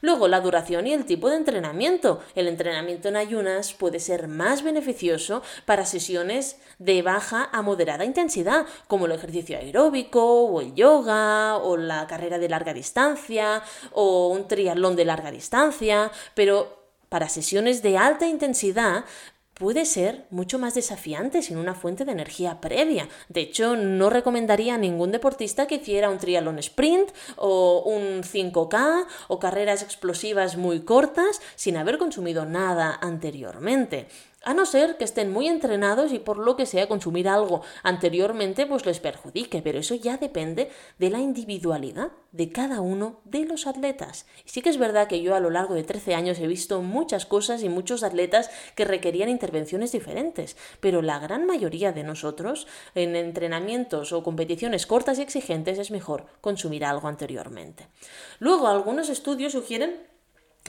Luego, 0.00 0.28
la 0.28 0.40
duración 0.40 0.86
y 0.86 0.92
el 0.92 1.06
tipo 1.06 1.30
de 1.30 1.36
entrenamiento. 1.36 2.20
El 2.34 2.48
entrenamiento 2.48 3.08
en 3.08 3.16
ayunas 3.16 3.72
puede 3.72 4.00
ser 4.00 4.28
más 4.28 4.62
beneficioso 4.62 5.42
para 5.64 5.86
sesiones 5.86 6.58
de 6.78 7.02
baja 7.02 7.48
a 7.52 7.62
moderada 7.62 8.04
intensidad, 8.04 8.66
como 8.86 9.06
el 9.06 9.12
ejercicio 9.12 9.56
aeróbico, 9.56 10.44
o 10.44 10.60
el 10.60 10.74
yoga, 10.74 11.56
o 11.56 11.76
la 11.76 12.06
carrera 12.06 12.38
de 12.38 12.48
larga 12.48 12.74
distancia, 12.74 13.62
o 13.92 14.28
un 14.28 14.46
triatlón 14.48 14.96
de 14.96 15.04
larga 15.04 15.30
distancia, 15.30 16.10
pero 16.34 16.84
para 17.08 17.28
sesiones 17.28 17.80
de 17.82 17.96
alta 17.96 18.26
intensidad 18.26 19.04
puede 19.54 19.84
ser 19.84 20.26
mucho 20.30 20.58
más 20.58 20.74
desafiante 20.74 21.42
sin 21.42 21.58
una 21.58 21.74
fuente 21.74 22.04
de 22.04 22.12
energía 22.12 22.60
previa. 22.60 23.08
De 23.28 23.40
hecho, 23.40 23.76
no 23.76 24.10
recomendaría 24.10 24.74
a 24.74 24.78
ningún 24.78 25.12
deportista 25.12 25.66
que 25.66 25.76
hiciera 25.76 26.10
un 26.10 26.18
triatlón 26.18 26.58
sprint 26.58 27.10
o 27.36 27.82
un 27.86 28.22
5K 28.22 29.06
o 29.28 29.38
carreras 29.38 29.82
explosivas 29.82 30.56
muy 30.56 30.80
cortas 30.80 31.40
sin 31.54 31.76
haber 31.76 31.98
consumido 31.98 32.44
nada 32.44 32.98
anteriormente. 33.00 34.08
A 34.44 34.52
no 34.52 34.66
ser 34.66 34.98
que 34.98 35.04
estén 35.04 35.32
muy 35.32 35.48
entrenados 35.48 36.12
y 36.12 36.18
por 36.18 36.38
lo 36.38 36.54
que 36.56 36.66
sea 36.66 36.86
consumir 36.86 37.28
algo 37.28 37.62
anteriormente 37.82 38.66
pues 38.66 38.84
les 38.84 39.00
perjudique, 39.00 39.62
pero 39.62 39.78
eso 39.78 39.94
ya 39.94 40.18
depende 40.18 40.70
de 40.98 41.10
la 41.10 41.18
individualidad 41.18 42.12
de 42.30 42.50
cada 42.50 42.80
uno 42.80 43.20
de 43.24 43.46
los 43.46 43.66
atletas. 43.66 44.26
Y 44.44 44.50
sí 44.50 44.60
que 44.60 44.68
es 44.68 44.76
verdad 44.76 45.08
que 45.08 45.22
yo 45.22 45.34
a 45.34 45.40
lo 45.40 45.50
largo 45.50 45.74
de 45.74 45.84
13 45.84 46.14
años 46.14 46.38
he 46.40 46.46
visto 46.46 46.82
muchas 46.82 47.26
cosas 47.26 47.62
y 47.62 47.68
muchos 47.68 48.02
atletas 48.02 48.50
que 48.74 48.84
requerían 48.84 49.28
intervenciones 49.28 49.92
diferentes, 49.92 50.56
pero 50.80 51.00
la 51.00 51.18
gran 51.18 51.46
mayoría 51.46 51.92
de 51.92 52.04
nosotros 52.04 52.66
en 52.94 53.16
entrenamientos 53.16 54.12
o 54.12 54.22
competiciones 54.22 54.86
cortas 54.86 55.18
y 55.18 55.22
exigentes 55.22 55.78
es 55.78 55.90
mejor 55.90 56.26
consumir 56.40 56.84
algo 56.84 57.08
anteriormente. 57.08 57.88
Luego 58.40 58.68
algunos 58.68 59.08
estudios 59.08 59.52
sugieren 59.52 60.13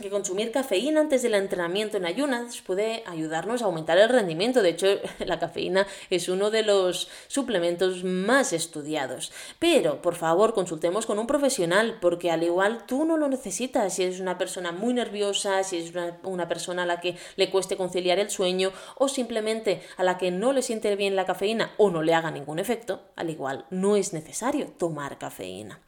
que 0.01 0.09
consumir 0.09 0.51
cafeína 0.51 0.99
antes 0.99 1.21
del 1.23 1.35
entrenamiento 1.35 1.95
en 1.95 2.05
ayunas 2.05 2.61
puede 2.61 3.01
ayudarnos 3.05 3.61
a 3.61 3.65
aumentar 3.65 3.97
el 3.97 4.09
rendimiento. 4.09 4.61
De 4.61 4.71
hecho, 4.71 4.87
la 5.25 5.39
cafeína 5.39 5.87
es 6.09 6.27
uno 6.27 6.51
de 6.51 6.63
los 6.63 7.07
suplementos 7.27 8.03
más 8.03 8.51
estudiados. 8.51 9.31
Pero, 9.57 10.01
por 10.01 10.15
favor, 10.15 10.53
consultemos 10.53 11.05
con 11.05 11.17
un 11.17 11.27
profesional, 11.27 11.97
porque 12.01 12.29
al 12.29 12.43
igual 12.43 12.85
tú 12.85 13.05
no 13.05 13.15
lo 13.15 13.29
necesitas. 13.29 13.93
Si 13.93 14.03
eres 14.03 14.19
una 14.19 14.37
persona 14.37 14.73
muy 14.73 14.93
nerviosa, 14.93 15.63
si 15.63 15.77
es 15.77 15.93
una, 16.23 16.47
persona 16.49 16.83
a 16.83 16.85
la 16.85 16.99
que 16.99 17.15
le 17.37 17.49
cueste 17.49 17.77
conciliar 17.77 18.19
el 18.19 18.29
sueño, 18.29 18.73
o 18.97 19.07
simplemente 19.07 19.81
a 19.95 20.03
la 20.03 20.17
que 20.17 20.29
no 20.29 20.51
le 20.51 20.61
siente 20.61 20.93
bien 20.97 21.15
la 21.15 21.25
cafeína 21.25 21.71
o 21.77 21.89
no 21.89 22.01
le 22.01 22.13
haga 22.13 22.31
ningún 22.31 22.59
efecto, 22.59 23.01
al 23.15 23.29
igual 23.29 23.65
no 23.69 23.95
es 23.95 24.11
necesario 24.11 24.67
tomar 24.77 25.17
cafeína. 25.17 25.79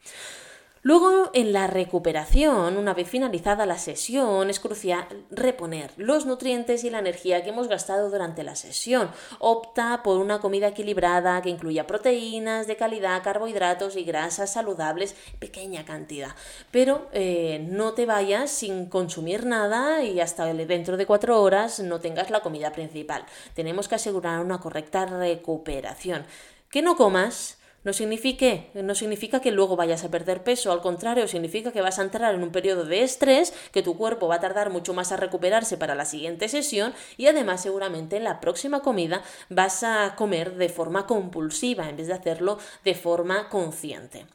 Luego, 0.82 1.30
en 1.34 1.52
la 1.52 1.66
recuperación, 1.66 2.76
una 2.76 2.94
vez 2.94 3.08
finalizada 3.08 3.66
la 3.66 3.78
sesión, 3.78 4.48
es 4.48 4.60
crucial 4.60 5.06
reponer 5.30 5.90
los 5.96 6.24
nutrientes 6.24 6.84
y 6.84 6.90
la 6.90 7.00
energía 7.00 7.42
que 7.42 7.50
hemos 7.50 7.68
gastado 7.68 8.10
durante 8.10 8.44
la 8.44 8.54
sesión. 8.54 9.10
Opta 9.40 10.02
por 10.04 10.18
una 10.18 10.40
comida 10.40 10.68
equilibrada 10.68 11.42
que 11.42 11.50
incluya 11.50 11.86
proteínas 11.86 12.66
de 12.68 12.76
calidad, 12.76 13.22
carbohidratos 13.24 13.96
y 13.96 14.04
grasas 14.04 14.52
saludables 14.52 15.16
pequeña 15.40 15.84
cantidad. 15.84 16.30
Pero 16.70 17.08
eh, 17.12 17.66
no 17.68 17.94
te 17.94 18.06
vayas 18.06 18.50
sin 18.50 18.86
consumir 18.86 19.46
nada 19.46 20.02
y 20.04 20.20
hasta 20.20 20.46
dentro 20.46 20.96
de 20.96 21.06
cuatro 21.06 21.42
horas 21.42 21.80
no 21.80 22.00
tengas 22.00 22.30
la 22.30 22.40
comida 22.40 22.72
principal. 22.72 23.24
Tenemos 23.54 23.88
que 23.88 23.96
asegurar 23.96 24.40
una 24.40 24.60
correcta 24.60 25.06
recuperación. 25.06 26.24
Que 26.70 26.82
no 26.82 26.96
comas 26.96 27.57
no 27.84 27.92
significa, 27.92 28.64
no 28.74 28.94
significa 28.94 29.40
que 29.40 29.52
luego 29.52 29.76
vayas 29.76 30.04
a 30.04 30.10
perder 30.10 30.42
peso, 30.42 30.72
al 30.72 30.80
contrario, 30.80 31.28
significa 31.28 31.72
que 31.72 31.80
vas 31.80 31.98
a 31.98 32.02
entrar 32.02 32.34
en 32.34 32.42
un 32.42 32.50
periodo 32.50 32.84
de 32.84 33.02
estrés, 33.02 33.54
que 33.72 33.82
tu 33.82 33.96
cuerpo 33.96 34.28
va 34.28 34.36
a 34.36 34.40
tardar 34.40 34.70
mucho 34.70 34.94
más 34.94 35.12
a 35.12 35.16
recuperarse 35.16 35.76
para 35.76 35.94
la 35.94 36.04
siguiente 36.04 36.48
sesión 36.48 36.92
y 37.16 37.26
además 37.26 37.62
seguramente 37.62 38.16
en 38.16 38.24
la 38.24 38.40
próxima 38.40 38.80
comida 38.80 39.22
vas 39.48 39.82
a 39.84 40.14
comer 40.16 40.56
de 40.56 40.68
forma 40.68 41.06
compulsiva 41.06 41.88
en 41.88 41.96
vez 41.96 42.08
de 42.08 42.14
hacerlo 42.14 42.58
de 42.84 42.94
forma 42.94 43.48
consciente. 43.48 44.26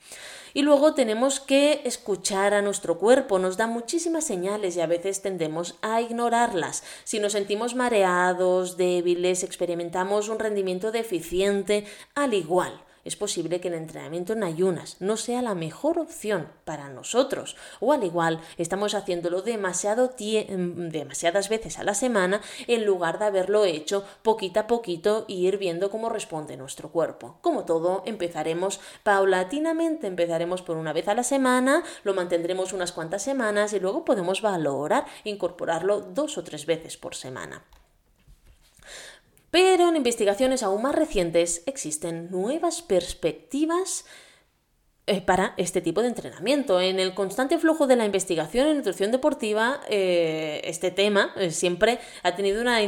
Y 0.55 0.61
luego 0.61 0.93
tenemos 0.93 1.39
que 1.39 1.81
escuchar 1.83 2.53
a 2.53 2.61
nuestro 2.61 2.99
cuerpo, 2.99 3.39
nos 3.39 3.57
da 3.57 3.65
muchísimas 3.65 4.23
señales 4.23 4.77
y 4.77 4.81
a 4.81 4.87
veces 4.87 5.23
tendemos 5.23 5.75
a 5.81 5.99
ignorarlas. 5.99 6.83
Si 7.03 7.19
nos 7.19 7.31
sentimos 7.31 7.73
mareados, 7.73 8.77
débiles, 8.77 9.43
experimentamos 9.43 10.29
un 10.29 10.37
rendimiento 10.37 10.91
deficiente, 10.91 11.85
al 12.13 12.35
igual 12.35 12.79
es 13.05 13.15
posible 13.15 13.59
que 13.59 13.67
el 13.67 13.73
entrenamiento 13.73 14.33
en 14.33 14.43
ayunas 14.43 14.97
no 14.99 15.17
sea 15.17 15.41
la 15.41 15.55
mejor 15.55 15.99
opción 15.99 16.47
para 16.65 16.89
nosotros. 16.89 17.55
O 17.79 17.91
al 17.91 18.03
igual, 18.03 18.39
estamos 18.57 18.93
haciéndolo 18.95 19.41
demasiado 19.41 20.13
em, 20.19 20.89
demasiadas 20.89 21.49
veces 21.49 21.79
a 21.79 21.83
la 21.83 21.93
semana 21.93 22.41
en 22.67 22.85
lugar 22.85 23.19
de 23.19 23.25
haberlo 23.25 23.65
hecho 23.65 24.03
poquito 24.21 24.59
a 24.59 24.67
poquito 24.67 25.25
y 25.27 25.45
ir 25.47 25.57
viendo 25.57 25.91
cómo 25.91 26.09
responde 26.09 26.57
nuestro 26.57 26.89
cuerpo. 26.89 27.37
Como 27.41 27.65
todo, 27.65 28.03
empezaremos 28.05 28.79
paulatinamente, 29.03 30.07
empezaremos 30.07 30.61
por 30.61 30.77
una 30.77 30.93
vez 30.93 31.07
a 31.07 31.15
la 31.15 31.23
semana, 31.23 31.83
lo 32.03 32.13
mantendremos 32.13 32.73
unas 32.73 32.91
cuantas 32.91 33.23
semanas 33.23 33.73
y 33.73 33.79
luego 33.79 34.05
podemos 34.05 34.41
valorar 34.41 35.05
incorporarlo 35.23 36.01
dos 36.01 36.37
o 36.37 36.43
tres 36.43 36.65
veces 36.65 36.97
por 36.97 37.15
semana. 37.15 37.63
Pero 39.53 39.87
en 39.87 39.95
investigaciones 39.95 40.63
aún 40.63 40.81
más 40.81 40.95
recientes 40.95 41.61
existen 41.67 42.31
nuevas 42.31 42.81
perspectivas 42.81 44.03
para 45.25 45.53
este 45.57 45.81
tipo 45.81 46.01
de 46.01 46.07
entrenamiento. 46.07 46.79
En 46.79 46.99
el 46.99 47.13
constante 47.13 47.59
flujo 47.59 47.87
de 47.87 47.97
la 47.97 48.05
investigación 48.05 48.67
en 48.67 48.77
nutrición 48.77 49.11
deportiva, 49.11 49.81
eh, 49.89 50.61
este 50.63 50.91
tema 50.91 51.33
eh, 51.35 51.51
siempre 51.51 51.99
ha 52.23 52.35
tenido 52.35 52.61
una, 52.61 52.79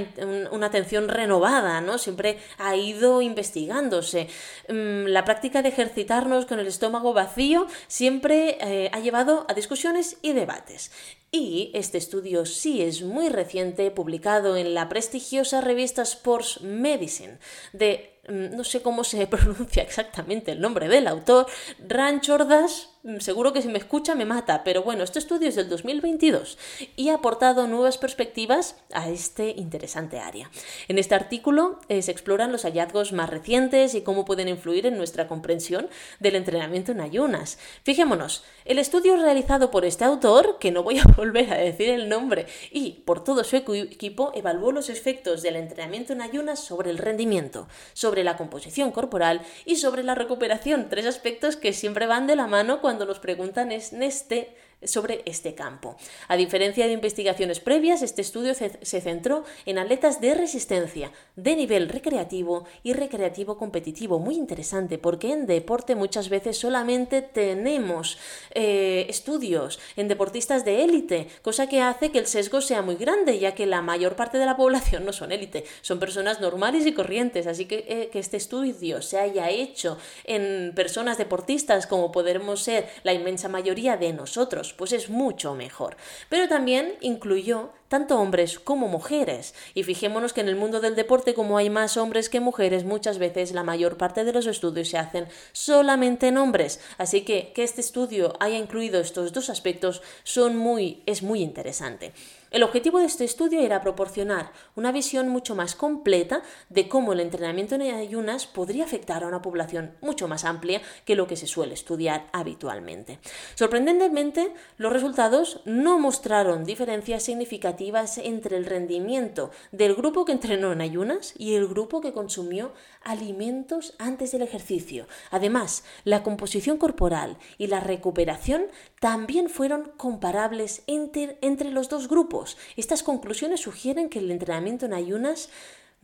una, 0.51 0.67
atención 0.67 1.09
renovada, 1.09 1.81
¿no? 1.81 1.97
Siempre 1.97 2.37
ha 2.57 2.75
ido 2.77 3.21
investigándose. 3.21 4.29
Mm, 4.69 5.07
la 5.07 5.25
práctica 5.25 5.61
de 5.61 5.69
ejercitarnos 5.69 6.45
con 6.45 6.59
el 6.59 6.67
estómago 6.67 7.13
vacío 7.13 7.67
siempre 7.87 8.89
ha 8.91 8.99
llevado 8.99 9.45
a 9.49 9.53
discusiones 9.53 10.17
y 10.21 10.33
debates. 10.33 10.91
Y 11.31 11.71
este 11.73 11.97
estudio 11.97 12.45
sí 12.45 12.81
es 12.81 13.01
muy 13.01 13.27
reciente, 13.27 13.91
publicado 13.91 14.55
en 14.55 14.73
la 14.73 14.87
prestigiosa 14.87 15.59
revista 15.59 16.01
Sports 16.03 16.61
Medicine 16.61 17.39
de 17.73 18.14
no 18.27 18.63
sé 18.63 18.81
cómo 18.81 19.03
se 19.03 19.27
pronuncia 19.27 19.83
exactamente 19.83 20.51
el 20.51 20.61
nombre 20.61 20.87
del 20.87 21.07
autor, 21.07 21.47
Ranchordas, 21.87 22.89
mm, 22.94 22.94
seguro 23.19 23.53
que 23.53 23.61
si 23.61 23.67
me 23.67 23.77
escucha 23.77 24.15
me 24.15 24.25
mata, 24.25 24.63
pero 24.63 24.81
bueno, 24.81 25.03
este 25.03 25.19
estudio 25.19 25.47
es 25.47 25.55
del 25.55 25.69
2022 25.69 26.57
y 26.95 27.09
ha 27.09 27.15
aportado 27.15 27.67
nuevas 27.67 27.99
perspectivas 27.99 28.77
a 28.93 29.09
este 29.09 29.49
interesante 29.49 30.19
área. 30.19 30.49
En 30.87 30.97
este 30.97 31.13
artículo 31.13 31.79
eh, 31.87 32.01
se 32.01 32.11
exploran 32.11 32.51
los 32.51 32.63
hallazgos 32.63 33.13
más 33.13 33.29
recientes 33.29 33.93
y 33.93 34.01
cómo 34.01 34.25
pueden 34.25 34.49
influir 34.49 34.87
en 34.87 34.97
nuestra 34.97 35.27
comprensión 35.27 35.87
del 36.19 36.35
entrenamiento 36.35 36.93
en 36.93 37.01
ayunas. 37.01 37.59
Fijémonos, 37.83 38.43
el 38.65 38.79
estudio 38.79 39.15
realizado 39.17 39.69
por 39.69 39.85
este 39.85 40.03
autor, 40.03 40.57
que 40.59 40.71
no 40.71 40.81
voy 40.81 40.97
a 40.97 41.03
volver 41.15 41.53
a 41.53 41.57
decir 41.57 41.89
el 41.89 42.09
nombre, 42.09 42.47
y 42.71 43.03
por 43.05 43.23
todo 43.23 43.43
su 43.43 43.55
equipo 43.57 44.31
evaluó 44.33 44.71
los 44.71 44.89
efectos 44.89 45.43
del 45.43 45.57
entrenamiento 45.57 46.13
en 46.13 46.21
ayunas 46.21 46.59
sobre 46.59 46.89
el 46.89 46.97
rendimiento, 46.97 47.67
sobre 47.93 48.23
la 48.23 48.35
composición 48.35 48.91
corporal 48.91 49.41
y 49.63 49.75
sobre 49.75 50.01
la 50.01 50.15
recuperación, 50.15 50.87
tres 50.89 51.05
aspectos 51.05 51.55
que 51.55 51.71
siempre 51.71 52.07
van 52.07 52.25
de 52.25 52.35
la 52.35 52.47
mano 52.47 52.81
cuando 52.81 52.94
nos 53.03 53.19
preguntan 53.19 53.73
en 53.73 54.03
este 54.03 54.55
sobre 54.83 55.21
este 55.25 55.55
campo. 55.55 55.97
A 56.27 56.35
diferencia 56.35 56.87
de 56.87 56.93
investigaciones 56.93 57.59
previas, 57.59 58.01
este 58.01 58.21
estudio 58.21 58.53
se 58.53 59.01
centró 59.01 59.43
en 59.65 59.77
atletas 59.77 60.21
de 60.21 60.35
resistencia, 60.35 61.11
de 61.35 61.55
nivel 61.55 61.89
recreativo 61.89 62.65
y 62.83 62.93
recreativo 62.93 63.57
competitivo. 63.57 64.19
Muy 64.19 64.35
interesante 64.35 64.97
porque 64.97 65.31
en 65.31 65.45
deporte 65.45 65.95
muchas 65.95 66.29
veces 66.29 66.57
solamente 66.57 67.21
tenemos 67.21 68.17
eh, 68.51 69.05
estudios 69.09 69.79
en 69.95 70.07
deportistas 70.07 70.65
de 70.65 70.83
élite, 70.83 71.27
cosa 71.41 71.67
que 71.67 71.81
hace 71.81 72.11
que 72.11 72.19
el 72.19 72.27
sesgo 72.27 72.61
sea 72.61 72.81
muy 72.81 72.95
grande, 72.95 73.39
ya 73.39 73.53
que 73.53 73.65
la 73.65 73.81
mayor 73.81 74.15
parte 74.15 74.37
de 74.37 74.45
la 74.45 74.57
población 74.65 75.05
no 75.05 75.13
son 75.13 75.31
élite, 75.31 75.65
son 75.81 75.99
personas 75.99 76.41
normales 76.41 76.85
y 76.85 76.93
corrientes. 76.93 77.47
Así 77.47 77.65
que 77.65 77.85
eh, 77.87 78.09
que 78.11 78.19
este 78.19 78.37
estudio 78.37 79.01
se 79.01 79.19
haya 79.19 79.49
hecho 79.49 79.97
en 80.23 80.73
personas 80.75 81.17
deportistas 81.17 81.87
como 81.87 82.11
podemos 82.11 82.61
ser 82.61 82.87
la 83.03 83.13
inmensa 83.13 83.49
mayoría 83.49 83.97
de 83.97 84.13
nosotros, 84.13 84.64
pues 84.73 84.91
es 84.93 85.09
mucho 85.09 85.53
mejor. 85.55 85.97
Pero 86.29 86.47
también 86.47 86.95
incluyó 87.01 87.71
tanto 87.87 88.19
hombres 88.19 88.59
como 88.59 88.87
mujeres. 88.87 89.53
Y 89.73 89.83
fijémonos 89.83 90.33
que 90.33 90.41
en 90.41 90.49
el 90.49 90.55
mundo 90.55 90.79
del 90.81 90.95
deporte, 90.95 91.33
como 91.33 91.57
hay 91.57 91.69
más 91.69 91.97
hombres 91.97 92.29
que 92.29 92.39
mujeres, 92.39 92.83
muchas 92.83 93.17
veces 93.17 93.53
la 93.53 93.63
mayor 93.63 93.97
parte 93.97 94.23
de 94.23 94.33
los 94.33 94.47
estudios 94.47 94.89
se 94.89 94.97
hacen 94.97 95.27
solamente 95.51 96.27
en 96.27 96.37
hombres. 96.37 96.79
Así 96.97 97.21
que 97.21 97.53
que 97.53 97.63
este 97.63 97.81
estudio 97.81 98.33
haya 98.39 98.57
incluido 98.57 98.99
estos 98.99 99.33
dos 99.33 99.49
aspectos 99.49 100.01
son 100.23 100.57
muy, 100.57 101.03
es 101.05 101.23
muy 101.23 101.41
interesante. 101.41 102.11
El 102.55 102.63
objetivo 102.63 102.99
de 102.99 103.05
este 103.05 103.25
estudio 103.25 103.59
era 103.59 103.81
proporcionar 103.81 104.53
una 104.77 104.93
visión 104.93 105.27
mucho 105.27 105.55
más 105.55 105.75
completa 105.75 106.41
de 106.69 106.87
cómo 106.87 107.11
el 107.11 107.19
entrenamiento 107.19 107.75
en 107.75 107.81
ayunas 107.81 108.47
podría 108.47 108.85
afectar 108.85 109.25
a 109.25 109.27
una 109.27 109.41
población 109.41 109.91
mucho 109.99 110.29
más 110.29 110.45
amplia 110.45 110.81
que 111.03 111.17
lo 111.17 111.27
que 111.27 111.35
se 111.35 111.47
suele 111.47 111.73
estudiar 111.73 112.29
habitualmente. 112.31 113.19
Sorprendentemente, 113.55 114.53
los 114.77 114.93
resultados 114.93 115.59
no 115.65 115.99
mostraron 115.99 116.63
diferencias 116.63 117.23
significativas 117.23 118.19
entre 118.19 118.55
el 118.55 118.65
rendimiento 118.65 119.51
del 119.73 119.93
grupo 119.93 120.23
que 120.23 120.31
entrenó 120.31 120.71
en 120.71 120.79
ayunas 120.79 121.33
y 121.37 121.55
el 121.55 121.67
grupo 121.67 121.99
que 121.99 122.13
consumió 122.13 122.71
alimentos 123.03 123.95
antes 123.99 124.31
del 124.31 124.43
ejercicio. 124.43 125.07
Además, 125.29 125.83
la 126.05 126.23
composición 126.23 126.77
corporal 126.77 127.37
y 127.57 127.67
la 127.67 127.81
recuperación 127.81 128.67
también 129.01 129.49
fueron 129.49 129.91
comparables 129.97 130.83
entre, 130.87 131.37
entre 131.41 131.69
los 131.69 131.89
dos 131.89 132.07
grupos 132.07 132.44
estas 132.75 133.03
conclusiones 133.03 133.61
sugieren 133.61 134.09
que 134.09 134.19
el 134.19 134.31
entrenamiento 134.31 134.85
en 134.85 134.93
ayunas 134.93 135.49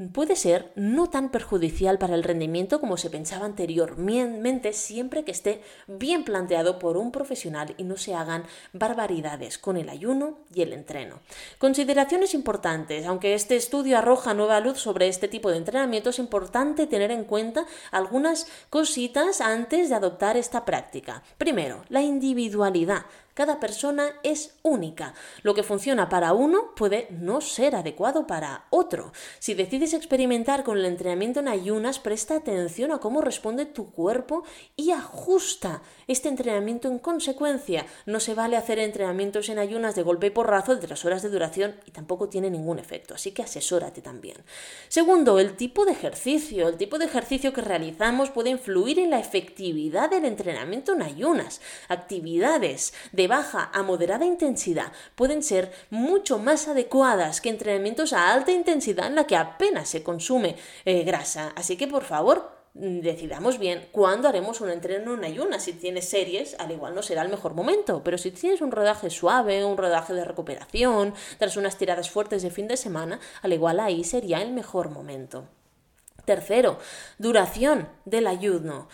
puede 0.09 0.35
ser 0.35 0.71
no 0.75 1.09
tan 1.09 1.29
perjudicial 1.29 1.97
para 1.97 2.15
el 2.15 2.23
rendimiento 2.23 2.79
como 2.79 2.97
se 2.97 3.09
pensaba 3.09 3.45
anteriormente 3.45 4.73
siempre 4.73 5.23
que 5.23 5.31
esté 5.31 5.61
bien 5.87 6.23
planteado 6.23 6.79
por 6.79 6.97
un 6.97 7.11
profesional 7.11 7.75
y 7.77 7.83
no 7.83 7.97
se 7.97 8.15
hagan 8.15 8.45
barbaridades 8.73 9.57
con 9.57 9.77
el 9.77 9.89
ayuno 9.89 10.39
y 10.53 10.61
el 10.61 10.73
entreno. 10.73 11.19
Consideraciones 11.59 12.33
importantes. 12.33 13.05
Aunque 13.05 13.33
este 13.33 13.55
estudio 13.55 13.97
arroja 13.97 14.33
nueva 14.33 14.59
luz 14.59 14.79
sobre 14.79 15.07
este 15.07 15.27
tipo 15.27 15.51
de 15.51 15.57
entrenamiento, 15.57 16.09
es 16.09 16.19
importante 16.19 16.87
tener 16.87 17.11
en 17.11 17.25
cuenta 17.25 17.65
algunas 17.91 18.47
cositas 18.69 19.41
antes 19.41 19.89
de 19.89 19.95
adoptar 19.95 20.37
esta 20.37 20.65
práctica. 20.65 21.23
Primero, 21.37 21.83
la 21.89 22.01
individualidad. 22.01 23.05
Cada 23.33 23.61
persona 23.61 24.09
es 24.23 24.55
única. 24.61 25.13
Lo 25.41 25.53
que 25.53 25.63
funciona 25.63 26.09
para 26.09 26.33
uno 26.33 26.75
puede 26.75 27.07
no 27.11 27.39
ser 27.39 27.75
adecuado 27.75 28.27
para 28.27 28.65
otro. 28.69 29.13
Si 29.39 29.53
decides 29.53 29.93
experimentar 29.93 30.63
con 30.63 30.77
el 30.77 30.85
entrenamiento 30.85 31.39
en 31.39 31.47
ayunas, 31.47 31.99
presta 31.99 32.35
atención 32.35 32.91
a 32.91 32.97
cómo 32.97 33.21
responde 33.21 33.65
tu 33.65 33.91
cuerpo 33.91 34.43
y 34.75 34.91
ajusta 34.91 35.81
este 36.07 36.27
entrenamiento 36.27 36.89
en 36.89 36.99
consecuencia. 36.99 37.85
No 38.05 38.19
se 38.19 38.33
vale 38.33 38.57
hacer 38.57 38.79
entrenamientos 38.79 39.47
en 39.47 39.59
ayunas 39.59 39.95
de 39.95 40.03
golpe 40.03 40.27
y 40.27 40.31
porrazo 40.31 40.75
de 40.75 40.85
tres 40.85 41.05
horas 41.05 41.21
de 41.21 41.29
duración 41.29 41.75
y 41.85 41.91
tampoco 41.91 42.27
tiene 42.27 42.49
ningún 42.49 42.79
efecto, 42.79 43.13
así 43.13 43.31
que 43.31 43.43
asesórate 43.43 44.01
también. 44.01 44.37
Segundo, 44.89 45.39
el 45.39 45.55
tipo 45.55 45.85
de 45.85 45.93
ejercicio. 45.93 46.67
El 46.67 46.77
tipo 46.77 46.99
de 46.99 47.05
ejercicio 47.05 47.53
que 47.53 47.61
realizamos 47.61 48.29
puede 48.29 48.49
influir 48.49 48.99
en 48.99 49.09
la 49.09 49.19
efectividad 49.19 50.09
del 50.09 50.25
entrenamiento 50.25 50.93
en 50.93 51.01
ayunas. 51.01 51.61
Actividades 51.87 52.93
de 53.13 53.21
de 53.21 53.27
baja 53.31 53.71
a 53.73 53.81
moderada 53.81 54.25
intensidad 54.25 54.91
pueden 55.15 55.41
ser 55.41 55.71
mucho 55.89 56.37
más 56.37 56.67
adecuadas 56.67 57.39
que 57.39 57.47
entrenamientos 57.47 58.11
a 58.11 58.33
alta 58.33 58.51
intensidad 58.51 59.07
en 59.07 59.15
la 59.15 59.25
que 59.25 59.37
apenas 59.37 59.87
se 59.87 60.03
consume 60.03 60.57
eh, 60.83 61.03
grasa. 61.03 61.53
Así 61.55 61.77
que 61.77 61.87
por 61.87 62.03
favor, 62.03 62.51
decidamos 62.73 63.57
bien 63.57 63.87
cuándo 63.93 64.27
haremos 64.27 64.59
un 64.59 64.69
entreno 64.69 65.13
en 65.13 65.23
ayunas. 65.23 65.63
Si 65.63 65.71
tienes 65.71 66.09
series, 66.09 66.57
al 66.59 66.71
igual 66.71 66.93
no 66.93 67.03
será 67.03 67.21
el 67.21 67.29
mejor 67.29 67.53
momento, 67.53 68.01
pero 68.03 68.17
si 68.17 68.31
tienes 68.31 68.59
un 68.59 68.71
rodaje 68.71 69.09
suave, 69.09 69.63
un 69.63 69.77
rodaje 69.77 70.13
de 70.13 70.25
recuperación, 70.25 71.13
tras 71.37 71.55
unas 71.55 71.77
tiradas 71.77 72.09
fuertes 72.09 72.43
de 72.43 72.51
fin 72.51 72.67
de 72.67 72.75
semana, 72.75 73.21
al 73.41 73.53
igual 73.53 73.79
ahí 73.79 74.03
sería 74.03 74.41
el 74.41 74.51
mejor 74.51 74.89
momento. 74.89 75.45
Tercero, 76.25 76.79
duración 77.17 77.87
del 78.03 78.27
ayuno. 78.27 78.89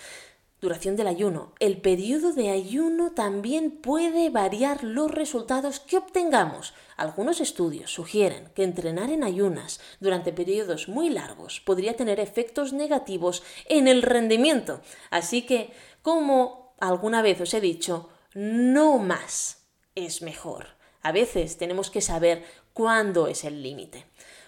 Duración 0.59 0.95
del 0.95 1.05
ayuno. 1.05 1.53
El 1.59 1.81
periodo 1.81 2.33
de 2.33 2.49
ayuno 2.49 3.11
también 3.11 3.69
puede 3.69 4.31
variar 4.31 4.83
los 4.83 5.11
resultados 5.11 5.79
que 5.79 5.97
obtengamos. 5.97 6.73
Algunos 6.95 7.41
estudios 7.41 7.91
sugieren 7.91 8.49
que 8.55 8.63
entrenar 8.63 9.11
en 9.11 9.23
ayunas 9.23 9.79
durante 9.99 10.33
periodos 10.33 10.89
muy 10.89 11.11
largos 11.11 11.59
podría 11.59 11.95
tener 11.95 12.19
efectos 12.19 12.73
negativos 12.73 13.43
en 13.65 13.87
el 13.87 14.01
rendimiento. 14.01 14.81
Así 15.11 15.43
que, 15.43 15.71
como 16.01 16.73
alguna 16.79 17.21
vez 17.21 17.39
os 17.39 17.53
he 17.53 17.61
dicho, 17.61 18.09
no 18.33 18.97
más 18.97 19.67
es 19.93 20.23
mejor. 20.23 20.69
A 21.03 21.11
veces 21.11 21.57
tenemos 21.57 21.91
que 21.91 22.01
saber 22.01 22.43
cuándo 22.73 23.27
es 23.27 23.43
el 23.43 23.61
límite. 23.61 24.05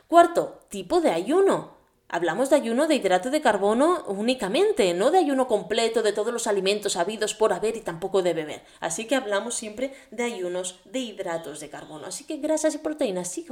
Cuarto, 0.08 0.62
tipo 0.70 1.02
de 1.02 1.12
ayuno. 1.12 1.79
Hablamos 2.12 2.50
de 2.50 2.56
ayuno 2.56 2.88
de 2.88 2.96
hidrato 2.96 3.30
de 3.30 3.40
carbono 3.40 4.04
únicamente, 4.08 4.96
no 4.96 5.12
de 5.12 5.20
ayuno 5.20 5.48
completo 5.48 6.02
de 6.02 6.12
todos 6.12 6.34
los 6.34 6.48
alimentos 6.48 6.96
habidos 6.96 7.36
por 7.36 7.54
haber 7.54 7.78
y 7.78 7.82
tampoco 7.82 8.24
de 8.24 8.34
beber. 8.34 8.64
Así 8.80 9.06
que 9.06 9.16
hablamos 9.16 9.54
siempre 9.54 9.94
de 10.10 10.24
ayunos 10.24 10.80
de 10.86 11.00
hidratos 11.00 11.60
de 11.60 11.70
carbono. 11.70 12.08
Así 12.08 12.24
que 12.24 12.38
grasas 12.38 12.74
y 12.74 12.80
proteínas 12.80 13.28
sí 13.28 13.46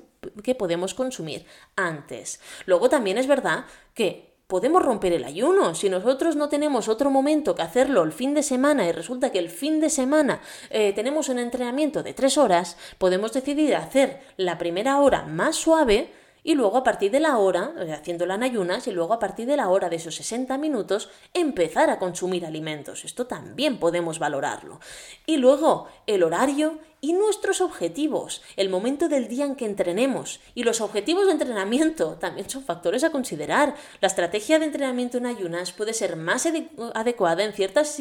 que 0.43 0.55
podemos 0.55 0.95
consumir 0.95 1.45
antes. 1.75 2.41
Luego 2.65 2.89
también 2.89 3.19
es 3.19 3.27
verdad 3.27 3.65
que 3.93 4.37
podemos 4.47 4.81
romper 4.81 5.13
el 5.13 5.25
ayuno. 5.25 5.75
Si 5.75 5.89
nosotros 5.89 6.35
no 6.35 6.49
tenemos 6.49 6.87
otro 6.87 7.11
momento 7.11 7.53
que 7.53 7.61
hacerlo 7.61 8.03
el 8.03 8.11
fin 8.11 8.33
de 8.33 8.41
semana 8.41 8.87
y 8.87 8.91
resulta 8.91 9.31
que 9.31 9.39
el 9.39 9.49
fin 9.49 9.79
de 9.79 9.89
semana 9.89 10.41
eh, 10.69 10.93
tenemos 10.93 11.29
un 11.29 11.37
entrenamiento 11.37 12.01
de 12.01 12.13
tres 12.13 12.37
horas, 12.37 12.77
podemos 12.97 13.33
decidir 13.33 13.75
hacer 13.75 14.21
la 14.37 14.57
primera 14.57 14.99
hora 14.99 15.23
más 15.23 15.57
suave 15.57 16.11
y 16.47 16.55
luego 16.55 16.77
a 16.77 16.83
partir 16.85 17.11
de 17.11 17.19
la 17.19 17.39
hora, 17.39 17.73
haciéndola 17.93 18.35
en 18.35 18.43
ayunas, 18.43 18.87
y 18.87 18.91
luego 18.91 19.13
a 19.13 19.19
partir 19.19 19.45
de 19.47 19.57
la 19.57 19.67
hora 19.67 19.89
de 19.89 19.97
esos 19.97 20.15
60 20.15 20.57
minutos, 20.57 21.09
empezar 21.33 21.89
a 21.89 21.99
consumir 21.99 22.45
alimentos. 22.45 23.03
Esto 23.03 23.27
también 23.27 23.79
podemos 23.79 24.17
valorarlo. 24.17 24.79
Y 25.25 25.35
luego 25.35 25.89
el 26.05 26.23
horario 26.23 26.79
y 26.99 27.13
nuestros 27.13 27.61
objetivos, 27.61 28.41
el 28.55 28.69
momento 28.69 29.07
del 29.07 29.27
día 29.27 29.45
en 29.45 29.55
que 29.55 29.65
entrenemos 29.65 30.39
y 30.55 30.63
los 30.63 30.81
objetivos 30.81 31.27
de 31.27 31.33
entrenamiento 31.33 32.13
también 32.19 32.49
son 32.49 32.63
factores 32.63 33.03
a 33.03 33.11
considerar. 33.11 33.75
La 34.01 34.07
estrategia 34.07 34.59
de 34.59 34.65
entrenamiento 34.65 35.17
en 35.17 35.27
ayunas 35.27 35.71
puede 35.71 35.93
ser 35.93 36.15
más 36.15 36.47
adecuada 36.93 37.43
en 37.43 37.53
ciertas 37.53 37.97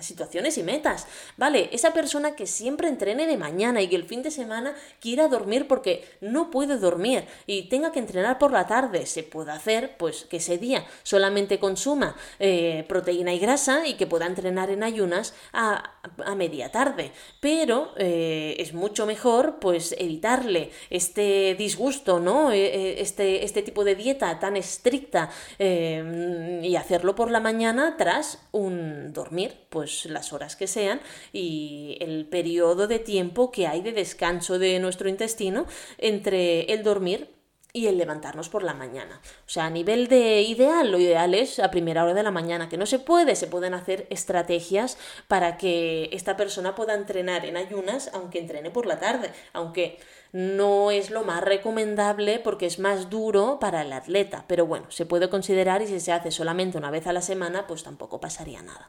situaciones 0.00 0.58
y 0.58 0.62
metas. 0.62 1.06
Vale, 1.36 1.70
esa 1.72 1.92
persona 1.92 2.36
que 2.36 2.46
siempre 2.46 2.88
entrene 2.88 3.26
de 3.26 3.36
mañana 3.36 3.82
y 3.82 3.88
que 3.88 3.96
el 3.96 4.04
fin 4.04 4.22
de 4.22 4.30
semana 4.30 4.74
quiera 5.00 5.28
dormir 5.28 5.66
porque 5.66 6.04
no 6.20 6.50
puede 6.50 6.78
dormir 6.78 7.26
y 7.46 7.68
tenga 7.68 7.92
que 7.92 7.98
entrenar 7.98 8.38
por 8.38 8.52
la 8.52 8.66
tarde, 8.66 9.06
se 9.06 9.22
puede 9.22 9.52
hacer 9.52 9.96
pues 9.96 10.24
que 10.24 10.36
ese 10.36 10.58
día 10.58 10.86
solamente 11.02 11.58
consuma 11.58 12.16
eh, 12.38 12.84
proteína 12.88 13.34
y 13.34 13.38
grasa 13.38 13.86
y 13.86 13.94
que 13.94 14.06
pueda 14.06 14.26
entrenar 14.26 14.70
en 14.70 14.82
ayunas 14.82 15.34
a, 15.52 15.95
media 16.36 16.70
tarde. 16.70 17.12
Pero 17.40 17.92
eh, 17.96 18.56
es 18.58 18.74
mucho 18.74 19.06
mejor 19.06 19.58
pues 19.60 19.94
evitarle 19.98 20.70
este 20.90 21.54
disgusto, 21.54 22.20
¿no? 22.20 22.52
E, 22.52 22.66
e, 22.66 23.00
este, 23.00 23.44
este 23.44 23.62
tipo 23.62 23.84
de 23.84 23.94
dieta 23.94 24.38
tan 24.38 24.56
estricta 24.56 25.30
em, 25.58 26.64
y 26.64 26.76
hacerlo 26.76 27.14
por 27.14 27.30
la 27.30 27.40
mañana 27.40 27.96
tras 27.96 28.46
un 28.52 29.12
dormir, 29.12 29.54
pues 29.68 30.06
las 30.06 30.32
horas 30.32 30.56
que 30.56 30.66
sean 30.66 31.00
y 31.32 31.96
el 32.00 32.26
periodo 32.26 32.86
de 32.86 32.98
tiempo 32.98 33.50
que 33.50 33.66
hay 33.66 33.82
de 33.82 33.92
descanso 33.92 34.58
de 34.58 34.78
nuestro 34.78 35.08
intestino 35.08 35.66
entre 35.98 36.72
el 36.72 36.82
dormir 36.82 37.35
y 37.76 37.88
el 37.88 37.98
levantarnos 37.98 38.48
por 38.48 38.62
la 38.62 38.72
mañana. 38.72 39.20
O 39.46 39.50
sea, 39.50 39.66
a 39.66 39.70
nivel 39.70 40.08
de 40.08 40.40
ideal, 40.40 40.90
lo 40.90 40.98
ideal 40.98 41.34
es 41.34 41.58
a 41.58 41.70
primera 41.70 42.04
hora 42.04 42.14
de 42.14 42.22
la 42.22 42.30
mañana, 42.30 42.70
que 42.70 42.78
no 42.78 42.86
se 42.86 42.98
puede, 42.98 43.36
se 43.36 43.48
pueden 43.48 43.74
hacer 43.74 44.06
estrategias 44.08 44.96
para 45.28 45.58
que 45.58 46.08
esta 46.10 46.38
persona 46.38 46.74
pueda 46.74 46.94
entrenar 46.94 47.44
en 47.44 47.58
ayunas, 47.58 48.10
aunque 48.14 48.38
entrene 48.38 48.70
por 48.70 48.86
la 48.86 48.98
tarde, 48.98 49.30
aunque 49.52 49.98
no 50.32 50.90
es 50.90 51.10
lo 51.10 51.22
más 51.22 51.44
recomendable 51.44 52.38
porque 52.38 52.64
es 52.64 52.78
más 52.78 53.10
duro 53.10 53.58
para 53.60 53.82
el 53.82 53.92
atleta, 53.92 54.46
pero 54.48 54.64
bueno, 54.64 54.90
se 54.90 55.04
puede 55.04 55.28
considerar 55.28 55.82
y 55.82 55.86
si 55.86 56.00
se 56.00 56.12
hace 56.12 56.30
solamente 56.30 56.78
una 56.78 56.90
vez 56.90 57.06
a 57.06 57.12
la 57.12 57.20
semana, 57.20 57.66
pues 57.66 57.82
tampoco 57.82 58.20
pasaría 58.20 58.62
nada. 58.62 58.88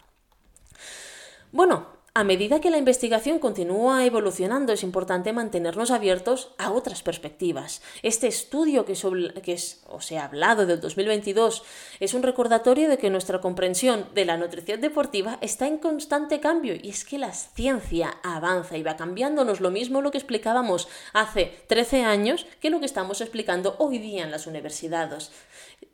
Bueno, 1.52 1.97
a 2.18 2.24
medida 2.24 2.60
que 2.60 2.72
la 2.72 2.80
investigación 2.80 3.38
continúa 3.38 4.04
evolucionando, 4.04 4.74
es 4.74 4.82
importante 4.82 5.34
mantenernos 5.34 5.92
abiertos 5.92 6.50
a 6.58 6.72
otras 6.72 7.04
perspectivas. 7.04 7.84
Este 8.02 8.26
estudio 8.26 8.86
que, 8.86 8.96
que 9.44 9.56
os 9.86 10.12
he 10.12 10.18
hablado 10.18 10.66
del 10.66 10.82
2022 10.82 11.62
es 12.00 12.16
un 12.16 12.24
recordatorio 12.24 12.90
de 12.90 12.98
que 12.98 13.12
nuestra 13.12 13.40
comprensión 13.40 14.08
de 14.16 14.26
la 14.26 14.36
nutrición 14.36 14.82
deportiva 14.82 15.38
está 15.42 15.68
en 15.68 15.78
constante 15.78 16.40
cambio 16.40 16.74
y 16.82 16.90
es 16.90 17.06
que 17.06 17.20
la 17.20 17.32
ciencia 17.34 18.18
avanza 18.24 18.78
y 18.78 18.82
va 18.82 18.98
cambiándonos 18.98 19.62
lo 19.62 19.70
mismo 19.70 20.02
lo 20.02 20.10
que 20.10 20.18
explicábamos 20.18 20.88
hace 21.14 21.54
13 21.68 22.04
años 22.04 22.48
que 22.60 22.72
lo 22.72 22.80
que 22.80 22.88
estamos 22.88 23.22
explicando 23.22 23.76
hoy 23.78 24.00
día 24.00 24.24
en 24.24 24.32
las 24.32 24.48
universidades 24.48 25.30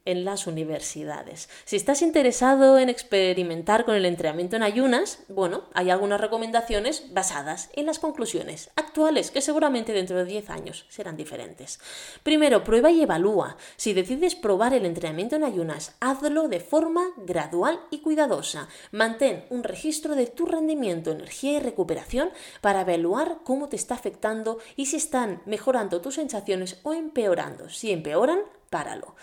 en 0.05 0.25
las 0.25 0.47
universidades. 0.47 1.49
Si 1.65 1.75
estás 1.75 2.01
interesado 2.01 2.77
en 2.77 2.89
experimentar 2.89 3.85
con 3.85 3.95
el 3.95 4.05
entrenamiento 4.05 4.55
en 4.55 4.63
ayunas, 4.63 5.19
bueno, 5.29 5.63
hay 5.73 5.89
algunas 5.89 6.19
recomendaciones 6.19 7.13
basadas 7.13 7.69
en 7.73 7.85
las 7.85 7.99
conclusiones 7.99 8.69
actuales, 8.75 9.31
que 9.31 9.41
seguramente 9.41 9.93
dentro 9.93 10.17
de 10.17 10.25
10 10.25 10.49
años 10.49 10.85
serán 10.89 11.17
diferentes. 11.17 11.79
Primero, 12.23 12.63
prueba 12.63 12.91
y 12.91 13.01
evalúa. 13.01 13.57
Si 13.77 13.93
decides 13.93 14.35
probar 14.35 14.73
el 14.73 14.85
entrenamiento 14.85 15.35
en 15.35 15.43
ayunas, 15.43 15.95
hazlo 15.99 16.47
de 16.47 16.59
forma 16.59 17.03
gradual 17.17 17.79
y 17.89 17.99
cuidadosa. 17.99 18.67
Mantén 18.91 19.45
un 19.49 19.63
registro 19.63 20.15
de 20.15 20.27
tu 20.27 20.45
rendimiento, 20.45 21.11
energía 21.11 21.53
y 21.53 21.59
recuperación 21.59 22.31
para 22.61 22.81
evaluar 22.81 23.39
cómo 23.43 23.69
te 23.69 23.75
está 23.75 23.95
afectando 23.95 24.59
y 24.75 24.87
si 24.87 24.97
están 24.97 25.41
mejorando 25.45 26.01
tus 26.01 26.15
sensaciones 26.15 26.79
o 26.83 26.93
empeorando. 26.93 27.69
Si 27.69 27.91
empeoran, 27.91 28.39
páralo. 28.69 29.15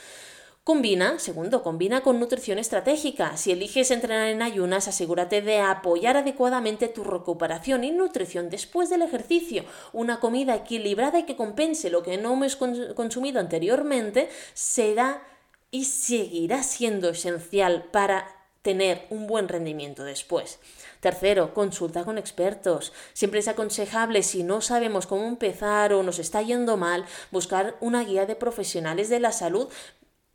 Combina, 0.62 1.18
segundo, 1.18 1.62
combina 1.62 2.02
con 2.02 2.20
nutrición 2.20 2.58
estratégica. 2.58 3.36
Si 3.38 3.50
eliges 3.50 3.90
entrenar 3.90 4.28
en 4.28 4.42
ayunas, 4.42 4.88
asegúrate 4.88 5.40
de 5.40 5.58
apoyar 5.58 6.18
adecuadamente 6.18 6.86
tu 6.86 7.02
recuperación 7.02 7.82
y 7.82 7.90
nutrición 7.90 8.50
después 8.50 8.90
del 8.90 9.00
ejercicio. 9.00 9.64
Una 9.94 10.20
comida 10.20 10.54
equilibrada 10.54 11.18
y 11.18 11.24
que 11.24 11.34
compense 11.34 11.88
lo 11.88 12.02
que 12.02 12.18
no 12.18 12.34
hemos 12.34 12.56
consumido 12.56 13.40
anteriormente 13.40 14.28
será 14.52 15.22
y 15.70 15.86
seguirá 15.86 16.62
siendo 16.62 17.08
esencial 17.08 17.84
para 17.90 18.28
tener 18.60 19.06
un 19.08 19.26
buen 19.26 19.48
rendimiento 19.48 20.04
después. 20.04 20.58
Tercero, 21.00 21.54
consulta 21.54 22.04
con 22.04 22.18
expertos. 22.18 22.92
Siempre 23.14 23.40
es 23.40 23.48
aconsejable, 23.48 24.22
si 24.22 24.42
no 24.42 24.60
sabemos 24.60 25.06
cómo 25.06 25.26
empezar 25.26 25.94
o 25.94 26.02
nos 26.02 26.18
está 26.18 26.42
yendo 26.42 26.76
mal, 26.76 27.06
buscar 27.30 27.76
una 27.80 28.04
guía 28.04 28.26
de 28.26 28.36
profesionales 28.36 29.08
de 29.08 29.20
la 29.20 29.32
salud 29.32 29.68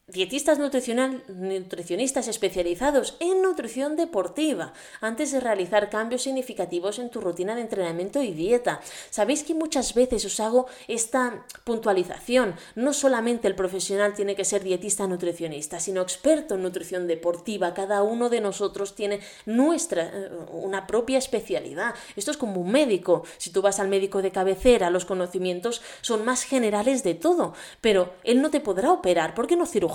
Dietistas 0.08 0.60
nutricionistas 0.60 2.28
especializados 2.28 3.18
en 3.20 3.42
nutrición 3.42 3.96
deportiva 3.96 4.72
antes 5.02 5.32
de 5.32 5.40
realizar 5.40 5.90
cambios 5.90 6.22
significativos 6.22 7.00
en 7.00 7.10
tu 7.10 7.22
rutina 7.22 7.56
de 7.56 7.62
entrenamiento 7.62 8.22
y 8.22 8.32
dieta. 8.32 8.82
Sabéis 9.10 9.42
que 9.42 9.56
muchas 9.56 9.96
veces 9.96 10.24
os 10.24 10.40
hago 10.40 10.68
esta 10.88 11.44
puntualización. 11.64 12.54
No 12.76 12.94
solamente 12.94 13.48
el 13.48 13.56
profesional 13.56 14.14
tiene 14.14 14.36
que 14.36 14.46
ser 14.46 14.64
dietista 14.64 15.08
nutricionista, 15.08 15.80
sino 15.80 16.04
experto 16.04 16.54
en 16.54 16.62
nutrición 16.62 17.08
deportiva. 17.08 17.74
Cada 17.74 18.04
uno 18.04 18.30
de 18.30 18.42
nosotros 18.42 18.94
tiene 18.94 19.22
nuestra, 19.48 20.04
eh, 20.04 20.30
una 20.52 20.86
propia 20.86 21.18
especialidad. 21.18 21.96
Esto 22.16 22.30
es 22.30 22.38
como 22.38 22.62
un 22.62 22.72
médico. 22.72 23.24
Si 23.38 23.50
tú 23.50 23.64
vas 23.64 23.80
al 23.80 23.88
médico 23.88 24.22
de 24.22 24.30
cabecera, 24.30 24.92
los 24.92 25.06
conocimientos 25.06 25.82
son 26.02 26.24
más 26.24 26.44
generales 26.44 27.02
de 27.02 27.16
todo, 27.16 27.56
pero 27.82 28.14
él 28.24 28.44
no 28.44 28.52
te 28.52 28.60
podrá 28.60 28.92
operar 28.92 29.34
porque 29.34 29.56
no 29.56 29.66
cirujano 29.66 29.95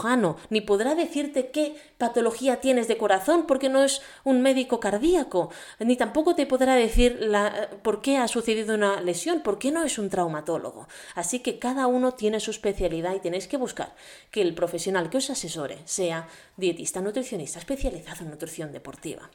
ni 0.50 0.60
podrá 0.60 0.94
decirte 0.94 1.50
qué 1.50 1.76
patología 1.98 2.60
tienes 2.60 2.88
de 2.88 2.96
corazón 2.96 3.46
porque 3.46 3.68
no 3.68 3.82
es 3.82 4.02
un 4.24 4.40
médico 4.40 4.80
cardíaco, 4.80 5.50
ni 5.78 5.96
tampoco 5.96 6.34
te 6.34 6.46
podrá 6.46 6.74
decir 6.74 7.18
la, 7.20 7.68
por 7.82 8.00
qué 8.00 8.16
ha 8.16 8.28
sucedido 8.28 8.74
una 8.74 9.00
lesión, 9.00 9.40
porque 9.42 9.70
no 9.70 9.82
es 9.84 9.98
un 9.98 10.08
traumatólogo. 10.08 10.88
Así 11.14 11.40
que 11.40 11.58
cada 11.58 11.86
uno 11.86 12.12
tiene 12.12 12.40
su 12.40 12.50
especialidad 12.50 13.14
y 13.14 13.20
tenéis 13.20 13.46
que 13.46 13.56
buscar 13.56 13.94
que 14.30 14.42
el 14.42 14.54
profesional 14.54 15.10
que 15.10 15.18
os 15.18 15.30
asesore 15.30 15.78
sea 15.84 16.28
dietista 16.56 17.00
nutricionista 17.00 17.58
especializado 17.58 18.24
en 18.24 18.30
nutrición 18.30 18.72
deportiva. 18.72 19.30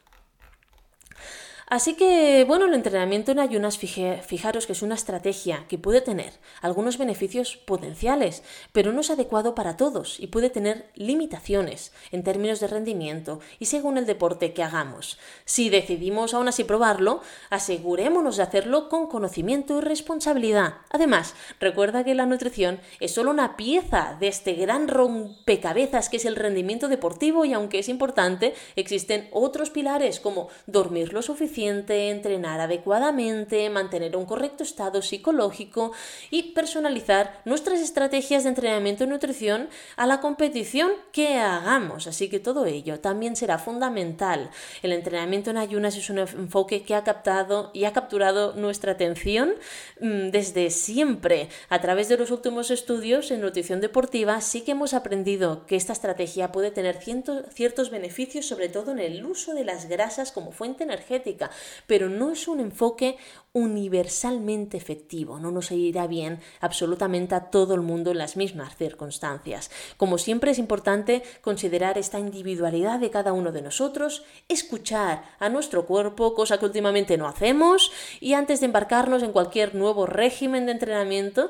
Así 1.68 1.94
que, 1.94 2.44
bueno, 2.46 2.66
el 2.66 2.74
entrenamiento 2.74 3.32
en 3.32 3.40
ayunas, 3.40 3.76
fijaros 3.76 4.66
que 4.66 4.72
es 4.72 4.82
una 4.82 4.94
estrategia 4.94 5.64
que 5.68 5.78
puede 5.78 6.00
tener 6.00 6.32
algunos 6.62 6.96
beneficios 6.96 7.56
potenciales, 7.56 8.44
pero 8.70 8.92
no 8.92 9.00
es 9.00 9.10
adecuado 9.10 9.56
para 9.56 9.76
todos 9.76 10.20
y 10.20 10.28
puede 10.28 10.48
tener 10.48 10.88
limitaciones 10.94 11.92
en 12.12 12.22
términos 12.22 12.60
de 12.60 12.68
rendimiento 12.68 13.40
y 13.58 13.64
según 13.64 13.98
el 13.98 14.06
deporte 14.06 14.52
que 14.52 14.62
hagamos. 14.62 15.18
Si 15.44 15.68
decidimos 15.68 16.34
aún 16.34 16.46
así 16.46 16.62
probarlo, 16.62 17.20
asegurémonos 17.50 18.36
de 18.36 18.44
hacerlo 18.44 18.88
con 18.88 19.08
conocimiento 19.08 19.78
y 19.78 19.80
responsabilidad. 19.80 20.74
Además, 20.90 21.34
recuerda 21.58 22.04
que 22.04 22.14
la 22.14 22.26
nutrición 22.26 22.78
es 23.00 23.10
solo 23.10 23.32
una 23.32 23.56
pieza 23.56 24.16
de 24.20 24.28
este 24.28 24.52
gran 24.52 24.86
rompecabezas 24.86 26.10
que 26.10 26.18
es 26.18 26.26
el 26.26 26.36
rendimiento 26.36 26.86
deportivo 26.86 27.44
y 27.44 27.54
aunque 27.54 27.80
es 27.80 27.88
importante, 27.88 28.54
existen 28.76 29.28
otros 29.32 29.70
pilares 29.70 30.20
como 30.20 30.48
dormir 30.68 31.12
lo 31.12 31.22
suficiente, 31.22 31.55
entrenar 31.58 32.60
adecuadamente, 32.60 33.68
mantener 33.70 34.16
un 34.16 34.26
correcto 34.26 34.62
estado 34.62 35.02
psicológico 35.02 35.92
y 36.30 36.52
personalizar 36.52 37.40
nuestras 37.44 37.80
estrategias 37.80 38.44
de 38.44 38.50
entrenamiento 38.50 39.04
y 39.04 39.06
nutrición 39.06 39.68
a 39.96 40.06
la 40.06 40.20
competición 40.20 40.92
que 41.12 41.38
hagamos. 41.38 42.06
Así 42.06 42.28
que 42.28 42.40
todo 42.40 42.66
ello 42.66 43.00
también 43.00 43.36
será 43.36 43.58
fundamental. 43.58 44.50
El 44.82 44.92
entrenamiento 44.92 45.50
en 45.50 45.56
ayunas 45.56 45.96
es 45.96 46.10
un 46.10 46.18
enfoque 46.18 46.82
que 46.82 46.94
ha 46.94 47.04
captado 47.04 47.70
y 47.72 47.84
ha 47.84 47.92
capturado 47.92 48.54
nuestra 48.54 48.92
atención 48.92 49.54
mm, 50.00 50.28
desde 50.30 50.70
siempre. 50.70 51.48
A 51.68 51.80
través 51.80 52.08
de 52.08 52.18
los 52.18 52.30
últimos 52.30 52.70
estudios 52.70 53.30
en 53.30 53.40
nutrición 53.40 53.80
deportiva 53.80 54.40
sí 54.40 54.60
que 54.62 54.72
hemos 54.72 54.94
aprendido 54.94 55.66
que 55.66 55.76
esta 55.76 55.92
estrategia 55.92 56.52
puede 56.52 56.70
tener 56.70 56.98
ciertos 57.00 57.90
beneficios, 57.90 58.46
sobre 58.46 58.68
todo 58.68 58.92
en 58.92 58.98
el 58.98 59.24
uso 59.24 59.54
de 59.54 59.64
las 59.64 59.88
grasas 59.88 60.32
como 60.32 60.52
fuente 60.52 60.84
energética 60.84 61.45
pero 61.86 62.08
no 62.08 62.32
es 62.32 62.48
un 62.48 62.60
enfoque 62.60 63.16
universalmente 63.56 64.76
efectivo, 64.76 65.40
no 65.40 65.50
nos 65.50 65.70
irá 65.70 66.06
bien 66.06 66.40
absolutamente 66.60 67.34
a 67.34 67.48
todo 67.48 67.72
el 67.72 67.80
mundo 67.80 68.10
en 68.10 68.18
las 68.18 68.36
mismas 68.36 68.76
circunstancias. 68.76 69.70
Como 69.96 70.18
siempre 70.18 70.50
es 70.50 70.58
importante 70.58 71.22
considerar 71.40 71.96
esta 71.96 72.18
individualidad 72.18 73.00
de 73.00 73.08
cada 73.08 73.32
uno 73.32 73.52
de 73.52 73.62
nosotros, 73.62 74.24
escuchar 74.50 75.24
a 75.38 75.48
nuestro 75.48 75.86
cuerpo, 75.86 76.34
cosa 76.34 76.58
que 76.58 76.66
últimamente 76.66 77.16
no 77.16 77.26
hacemos, 77.26 77.92
y 78.20 78.34
antes 78.34 78.60
de 78.60 78.66
embarcarnos 78.66 79.22
en 79.22 79.32
cualquier 79.32 79.74
nuevo 79.74 80.04
régimen 80.04 80.66
de 80.66 80.72
entrenamiento, 80.72 81.48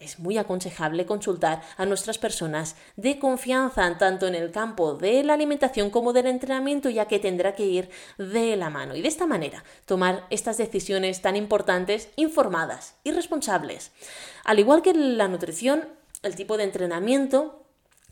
es 0.00 0.18
muy 0.18 0.38
aconsejable 0.38 1.04
consultar 1.04 1.60
a 1.76 1.84
nuestras 1.84 2.16
personas 2.16 2.76
de 2.96 3.18
confianza, 3.18 3.98
tanto 3.98 4.26
en 4.26 4.34
el 4.34 4.50
campo 4.50 4.94
de 4.94 5.24
la 5.24 5.34
alimentación 5.34 5.90
como 5.90 6.14
del 6.14 6.26
entrenamiento, 6.26 6.88
ya 6.88 7.04
que 7.04 7.18
tendrá 7.18 7.54
que 7.54 7.66
ir 7.66 7.90
de 8.16 8.56
la 8.56 8.70
mano. 8.70 8.96
Y 8.96 9.02
de 9.02 9.08
esta 9.08 9.26
manera, 9.26 9.62
tomar 9.84 10.26
estas 10.30 10.53
decisiones 10.58 11.22
tan 11.22 11.36
importantes 11.36 12.08
informadas 12.16 12.94
y 13.04 13.12
responsables. 13.12 13.92
Al 14.44 14.58
igual 14.58 14.82
que 14.82 14.94
la 14.94 15.28
nutrición, 15.28 15.88
el 16.22 16.36
tipo 16.36 16.56
de 16.56 16.64
entrenamiento 16.64 17.63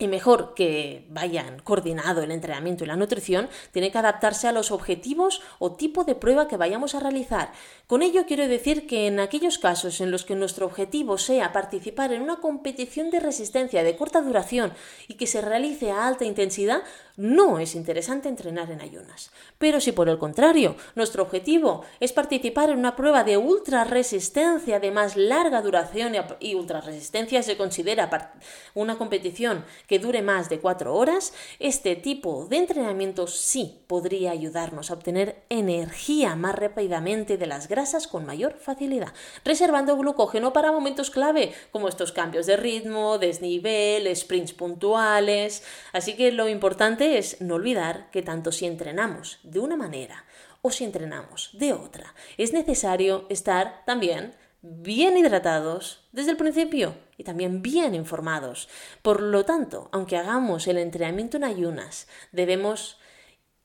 y 0.03 0.09
mejor 0.09 0.55
que 0.55 1.07
vayan 1.09 1.61
coordinado 1.61 2.23
el 2.23 2.31
entrenamiento 2.31 2.85
y 2.85 2.87
la 2.87 2.97
nutrición, 2.97 3.49
tiene 3.71 3.91
que 3.91 3.99
adaptarse 3.99 4.49
a 4.49 4.53
los 4.53 4.71
objetivos 4.71 5.43
o 5.59 5.73
tipo 5.73 6.05
de 6.05 6.15
prueba 6.15 6.49
que 6.49 6.57
vayamos 6.57 6.95
a 6.95 7.01
realizar. 7.01 7.53
Con 7.87 8.03
ello 8.03 8.25
quiero 8.27 8.49
decir 8.49 8.87
que 8.87 9.07
en 9.07 9.21
aquellos 9.21 9.59
casos 9.59 10.01
en 10.01 10.11
los 10.11 10.25
que 10.25 10.35
nuestro 10.35 10.67
objetivo 10.67 11.19
sea 11.19 11.53
participar 11.53 12.12
en 12.12 12.23
una 12.23 12.37
competición 12.37 13.11
de 13.11 13.21
resistencia 13.21 13.83
de 13.83 13.97
corta 13.97 14.21
duración 14.21 14.73
y 15.09 15.15
que 15.15 15.27
se 15.27 15.41
realice 15.41 15.91
a 15.91 16.07
alta 16.07 16.25
intensidad, 16.25 16.83
no 17.17 17.59
es 17.59 17.75
interesante 17.75 18.29
entrenar 18.29 18.71
en 18.71 18.81
ayunas. 18.81 19.31
Pero 19.59 19.81
si 19.81 19.93
por 19.93 20.09
el 20.09 20.19
contrario 20.19 20.77
nuestro 20.95 21.23
objetivo 21.23 21.85
es 22.01 22.12
participar 22.12 22.71
en 22.71 22.79
una 22.79 22.97
prueba 22.97 23.25
de 23.25 23.37
ultra 23.37 23.85
resistencia 23.85 24.81
de 24.81 24.91
más 24.91 25.17
larga 25.17 25.61
duración 25.61 26.15
y 26.41 26.55
ultra 26.55 26.81
resistencia 26.81 27.43
se 27.43 27.57
considera 27.57 28.11
una 28.75 28.97
competición 28.97 29.65
dure 29.98 30.22
más 30.22 30.48
de 30.48 30.61
cuatro 30.61 30.94
horas, 30.94 31.33
este 31.59 31.96
tipo 31.96 32.46
de 32.46 32.57
entrenamiento 32.57 33.26
sí 33.26 33.83
podría 33.87 34.31
ayudarnos 34.31 34.90
a 34.90 34.94
obtener 34.94 35.44
energía 35.48 36.35
más 36.37 36.55
rápidamente 36.55 37.37
de 37.37 37.46
las 37.46 37.68
grasas 37.68 38.07
con 38.07 38.26
mayor 38.26 38.59
facilidad, 38.59 39.12
reservando 39.44 39.96
glucógeno 39.96 40.52
para 40.52 40.72
momentos 40.72 41.11
clave 41.11 41.52
como 41.70 41.88
estos 41.88 42.12
cambios 42.12 42.46
de 42.46 42.57
ritmo, 42.57 43.18
desnivel, 43.18 44.14
sprints 44.14 44.52
puntuales. 44.52 45.62
Así 45.92 46.14
que 46.14 46.33
lo 46.33 46.48
importante 46.48 47.18
es 47.18 47.40
no 47.40 47.57
olvidar 47.57 48.11
que 48.11 48.22
tanto 48.22 48.52
si 48.52 48.66
entrenamos 48.66 49.38
de 49.42 49.61
una 49.61 49.76
manera 49.76 50.24
o 50.62 50.70
si 50.70 50.85
entrenamos 50.85 51.50
de 51.55 51.72
otra, 51.72 52.14
es 52.38 52.52
necesario 52.52 53.26
estar 53.28 53.83
también 53.85 54.35
bien 54.62 55.16
hidratados 55.18 56.09
desde 56.12 56.31
el 56.31 56.37
principio 56.37 56.94
y 57.16 57.25
también 57.25 57.62
bien 57.62 57.94
informados. 57.94 58.68
Por 59.03 59.20
lo 59.20 59.44
tanto, 59.44 59.88
aunque 59.92 60.16
hagamos 60.16 60.66
el 60.68 60.79
entrenamiento 60.79 61.37
en 61.37 61.44
ayunas, 61.44 62.07
debemos 62.31 62.98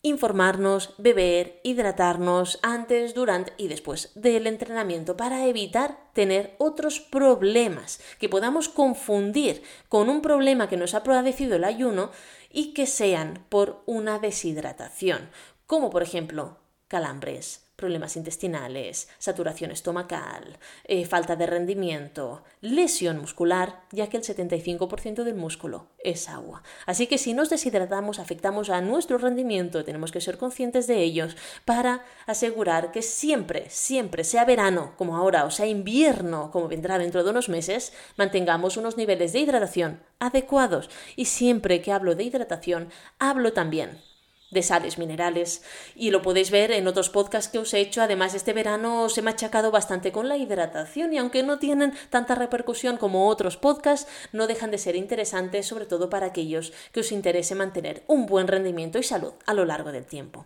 informarnos, 0.02 0.94
beber, 0.98 1.60
hidratarnos 1.64 2.60
antes, 2.62 3.14
durante 3.14 3.54
y 3.58 3.68
después 3.68 4.12
del 4.16 4.48
entrenamiento 4.48 5.18
para 5.18 5.46
evitar 5.46 5.98
tener 6.14 6.56
otros 6.60 7.00
problemas 7.00 8.00
que 8.20 8.30
podamos 8.30 8.70
confundir 8.70 9.64
con 9.90 10.10
un 10.10 10.22
problema 10.22 10.70
que 10.70 10.78
nos 10.78 10.94
ha 10.94 11.04
producido 11.04 11.56
el 11.56 11.64
ayuno 11.64 12.12
y 12.52 12.74
que 12.74 12.86
sean 12.86 13.46
por 13.50 13.84
una 13.86 14.20
deshidratación, 14.20 15.30
como 15.66 15.90
por 15.90 16.04
ejemplo 16.04 16.58
calambres, 16.88 17.67
problemas 17.78 18.18
intestinales, 18.18 19.08
saturación 19.20 19.70
estomacal, 19.70 20.58
eh, 20.84 21.06
falta 21.06 21.36
de 21.36 21.46
rendimiento, 21.46 22.44
lesión 22.60 23.20
muscular, 23.20 23.84
ya 23.92 24.08
que 24.10 24.18
el 24.18 24.24
75% 24.24 25.24
del 25.24 25.36
músculo 25.36 25.86
es 26.00 26.28
agua. 26.28 26.64
Así 26.88 27.06
que 27.06 27.20
si 27.20 27.34
nos 27.34 27.52
deshidratamos 27.52 28.18
afectamos 28.18 28.72
a 28.72 28.82
nuestro 28.82 29.20
rendimiento, 29.20 29.86
tenemos 29.86 30.12
que 30.12 30.22
ser 30.22 30.40
conscientes 30.40 30.88
de 30.88 31.04
ellos 31.04 31.38
para 31.66 32.04
asegurar 32.26 32.92
que 32.92 33.04
siempre, 33.04 33.70
siempre, 33.70 34.24
sea 34.24 34.44
verano 34.44 34.94
como 34.98 35.16
ahora 35.16 35.46
o 35.46 35.52
sea 35.52 35.68
invierno 35.68 36.50
como 36.52 36.68
vendrá 36.68 36.98
dentro 36.98 37.24
de 37.24 37.30
unos 37.30 37.48
meses, 37.48 37.94
mantengamos 38.16 38.78
unos 38.78 38.98
niveles 38.98 39.34
de 39.34 39.40
hidratación 39.40 40.02
adecuados. 40.18 40.90
Y 41.16 41.26
siempre 41.26 41.82
que 41.82 41.92
hablo 41.92 42.16
de 42.16 42.24
hidratación, 42.24 42.90
hablo 43.20 43.54
también 43.54 44.07
de 44.50 44.64
sales 44.64 44.98
minerales 44.98 45.62
y 45.96 46.12
lo 46.12 46.22
podéis 46.22 46.52
ver 46.52 46.72
en 46.72 46.88
otros 46.88 47.10
podcasts 47.10 47.52
que 47.52 47.60
os 47.60 47.74
he 47.74 47.80
hecho. 47.80 48.02
Además, 48.02 48.34
este 48.34 48.54
verano 48.54 49.04
os 49.04 49.18
he 49.18 49.22
machacado 49.22 49.72
bastante 49.72 50.12
con 50.12 50.30
la 50.30 50.38
hidratación 50.38 51.14
y 51.14 51.18
aunque 51.18 51.44
no 51.44 51.60
tienen 51.60 51.94
tanta 52.10 52.36
repercusión 52.36 52.98
como 52.98 53.28
otros 53.28 53.58
podcasts, 53.58 54.10
no 54.32 54.48
dejan 54.48 54.72
de 54.72 54.78
ser 54.78 54.96
interesantes, 54.96 55.66
sobre 55.66 55.86
todo 55.86 56.10
para 56.10 56.28
aquellos 56.28 56.74
que 56.92 57.02
os 57.02 57.12
interese 57.12 57.56
mantener 57.56 58.04
un 58.08 58.26
buen 58.26 58.48
rendimiento 58.48 59.00
y 59.00 59.04
salud 59.04 59.34
a 59.46 59.54
lo 59.54 59.66
largo 59.66 59.92
del 59.92 60.06
tiempo. 60.06 60.46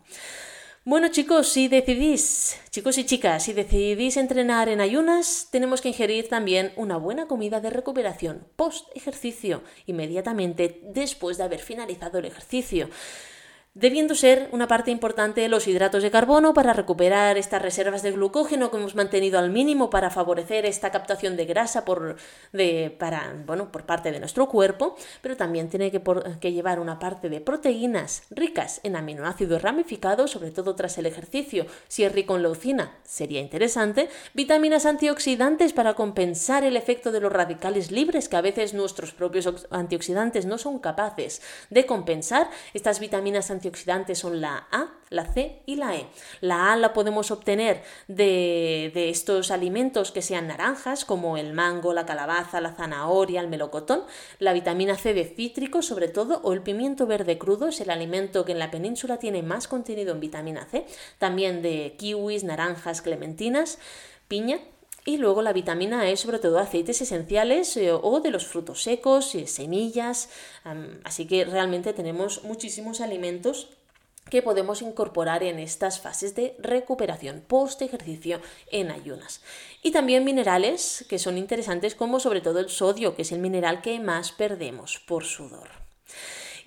Bueno 0.83 1.09
chicos, 1.09 1.47
si 1.47 1.67
decidís, 1.67 2.59
chicos 2.71 2.97
y 2.97 3.05
chicas, 3.05 3.43
si 3.43 3.53
decidís 3.53 4.17
entrenar 4.17 4.67
en 4.67 4.81
ayunas, 4.81 5.49
tenemos 5.51 5.79
que 5.79 5.89
ingerir 5.89 6.27
también 6.27 6.73
una 6.75 6.97
buena 6.97 7.27
comida 7.27 7.61
de 7.61 7.69
recuperación 7.69 8.47
post 8.55 8.89
ejercicio, 8.95 9.61
inmediatamente 9.85 10.81
después 10.85 11.37
de 11.37 11.43
haber 11.43 11.59
finalizado 11.59 12.17
el 12.17 12.25
ejercicio 12.25 12.89
debiendo 13.73 14.15
ser 14.15 14.49
una 14.51 14.67
parte 14.67 14.91
importante 14.91 15.47
los 15.47 15.65
hidratos 15.65 16.03
de 16.03 16.11
carbono 16.11 16.53
para 16.53 16.73
recuperar 16.73 17.37
estas 17.37 17.61
reservas 17.61 18.03
de 18.03 18.11
glucógeno 18.11 18.69
que 18.69 18.75
hemos 18.75 18.95
mantenido 18.95 19.39
al 19.39 19.49
mínimo 19.49 19.89
para 19.89 20.09
favorecer 20.09 20.65
esta 20.65 20.91
captación 20.91 21.37
de 21.37 21.45
grasa 21.45 21.85
por, 21.85 22.17
de, 22.51 22.93
para, 22.99 23.33
bueno, 23.45 23.71
por 23.71 23.85
parte 23.85 24.11
de 24.11 24.19
nuestro 24.19 24.49
cuerpo, 24.49 24.97
pero 25.21 25.37
también 25.37 25.69
tiene 25.69 25.89
que, 25.89 26.01
que 26.41 26.51
llevar 26.51 26.81
una 26.81 26.99
parte 26.99 27.29
de 27.29 27.39
proteínas 27.39 28.23
ricas 28.29 28.81
en 28.83 28.97
aminoácidos 28.97 29.61
ramificados, 29.61 30.31
sobre 30.31 30.51
todo 30.51 30.75
tras 30.75 30.97
el 30.97 31.05
ejercicio. 31.05 31.65
Si 31.87 32.03
es 32.03 32.11
rico 32.11 32.35
en 32.35 32.43
leucina, 32.43 32.97
sería 33.05 33.39
interesante. 33.39 34.09
Vitaminas 34.33 34.85
antioxidantes 34.85 35.71
para 35.71 35.93
compensar 35.93 36.65
el 36.65 36.75
efecto 36.75 37.13
de 37.13 37.21
los 37.21 37.31
radicales 37.31 37.89
libres 37.89 38.27
que 38.27 38.35
a 38.35 38.41
veces 38.41 38.73
nuestros 38.73 39.13
propios 39.13 39.65
antioxidantes 39.69 40.45
no 40.45 40.57
son 40.57 40.79
capaces 40.79 41.41
de 41.69 41.85
compensar. 41.85 42.49
Estas 42.73 42.99
vitaminas 42.99 43.49
antioxidantes 43.49 43.60
antioxidantes 43.61 44.17
son 44.17 44.41
la 44.41 44.67
A, 44.71 44.87
la 45.09 45.25
C 45.25 45.61
y 45.67 45.75
la 45.75 45.95
E. 45.95 46.07
La 46.41 46.73
A 46.73 46.75
la 46.75 46.93
podemos 46.93 47.29
obtener 47.29 47.83
de, 48.07 48.91
de, 48.93 49.09
estos 49.09 49.51
alimentos 49.51 50.11
que 50.11 50.23
sean 50.23 50.47
naranjas, 50.47 51.05
como 51.05 51.37
el 51.37 51.53
mango, 51.53 51.93
la 51.93 52.07
calabaza, 52.07 52.59
la 52.59 52.73
zanahoria, 52.73 53.39
el 53.39 53.47
melocotón. 53.47 54.03
La 54.39 54.53
vitamina 54.53 54.97
C 54.97 55.13
de 55.13 55.25
cítricos, 55.25 55.85
sobre 55.85 56.07
todo, 56.07 56.41
o 56.43 56.53
el 56.53 56.61
pimiento 56.61 57.05
verde 57.05 57.37
crudo, 57.37 57.67
es 57.67 57.79
el 57.81 57.91
alimento 57.91 58.45
que 58.45 58.53
en 58.53 58.59
la 58.59 58.71
península 58.71 59.17
tiene 59.17 59.43
más 59.43 59.67
contenido 59.67 60.11
en 60.11 60.19
vitamina 60.19 60.65
C. 60.65 60.85
También 61.19 61.61
de 61.61 61.95
kiwis, 61.99 62.43
naranjas, 62.43 63.03
clementinas, 63.03 63.77
piña 64.27 64.59
y 65.05 65.17
luego 65.17 65.41
la 65.41 65.53
vitamina 65.53 66.09
E, 66.09 66.17
sobre 66.17 66.39
todo 66.39 66.59
aceites 66.59 67.01
esenciales 67.01 67.75
eh, 67.77 67.91
o 67.91 68.19
de 68.19 68.31
los 68.31 68.45
frutos 68.45 68.83
secos, 68.83 69.35
semillas. 69.45 70.29
así 71.03 71.25
que 71.25 71.45
realmente 71.45 71.93
tenemos 71.93 72.43
muchísimos 72.43 73.01
alimentos 73.01 73.69
que 74.29 74.41
podemos 74.41 74.81
incorporar 74.81 75.43
en 75.43 75.59
estas 75.59 75.99
fases 75.99 76.35
de 76.35 76.55
recuperación 76.59 77.43
post 77.45 77.81
ejercicio 77.81 78.39
en 78.71 78.91
ayunas. 78.91 79.41
Y 79.81 79.91
también 79.91 80.23
minerales 80.23 81.05
que 81.09 81.19
son 81.19 81.37
interesantes 81.37 81.95
como 81.95 82.19
sobre 82.19 82.41
todo 82.41 82.59
el 82.59 82.69
sodio, 82.69 83.15
que 83.15 83.23
es 83.23 83.31
el 83.31 83.39
mineral 83.39 83.81
que 83.81 83.99
más 83.99 84.31
perdemos 84.31 84.99
por 84.99 85.25
sudor. 85.25 85.69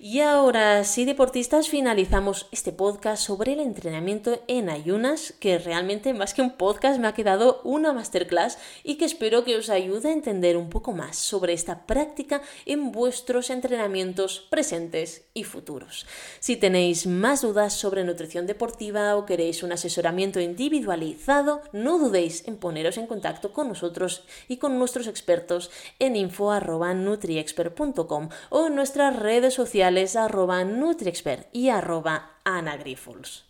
Y 0.07 0.19
ahora 0.19 0.83
sí, 0.83 1.03
deportistas, 1.03 1.67
finalizamos 1.67 2.47
este 2.51 2.71
podcast 2.71 3.23
sobre 3.23 3.53
el 3.53 3.59
entrenamiento 3.59 4.39
en 4.47 4.69
ayunas, 4.69 5.33
que 5.39 5.57
realmente 5.57 6.13
más 6.13 6.35
que 6.35 6.43
un 6.43 6.57
podcast 6.57 6.99
me 6.99 7.07
ha 7.07 7.15
quedado 7.15 7.59
una 7.63 7.91
masterclass 7.91 8.59
y 8.83 8.97
que 8.97 9.05
espero 9.05 9.43
que 9.43 9.55
os 9.55 9.71
ayude 9.71 10.09
a 10.09 10.13
entender 10.13 10.57
un 10.57 10.69
poco 10.69 10.93
más 10.93 11.17
sobre 11.17 11.53
esta 11.53 11.87
práctica 11.87 12.43
en 12.67 12.91
vuestros 12.91 13.49
entrenamientos 13.49 14.45
presentes 14.51 15.25
y 15.33 15.43
futuros. 15.43 16.05
Si 16.39 16.55
tenéis 16.55 17.07
más 17.07 17.41
dudas 17.41 17.73
sobre 17.73 18.03
nutrición 18.03 18.45
deportiva 18.45 19.15
o 19.15 19.25
queréis 19.25 19.63
un 19.63 19.71
asesoramiento 19.71 20.39
individualizado, 20.39 21.63
no 21.71 21.97
dudéis 21.97 22.47
en 22.47 22.57
poneros 22.57 22.99
en 22.99 23.07
contacto 23.07 23.53
con 23.53 23.69
nosotros 23.69 24.23
y 24.47 24.57
con 24.57 24.77
nuestros 24.77 25.07
expertos 25.07 25.71
en 25.97 26.15
info.nutriexpert.com 26.15 28.29
o 28.51 28.67
en 28.67 28.75
nuestras 28.75 29.15
redes 29.15 29.55
sociales 29.55 29.94
arroba 30.15 30.63
NutriExpert 30.63 31.47
y 31.53 31.69
arroba 31.69 32.39
Ana 32.43 32.77
Grifols. 32.77 33.43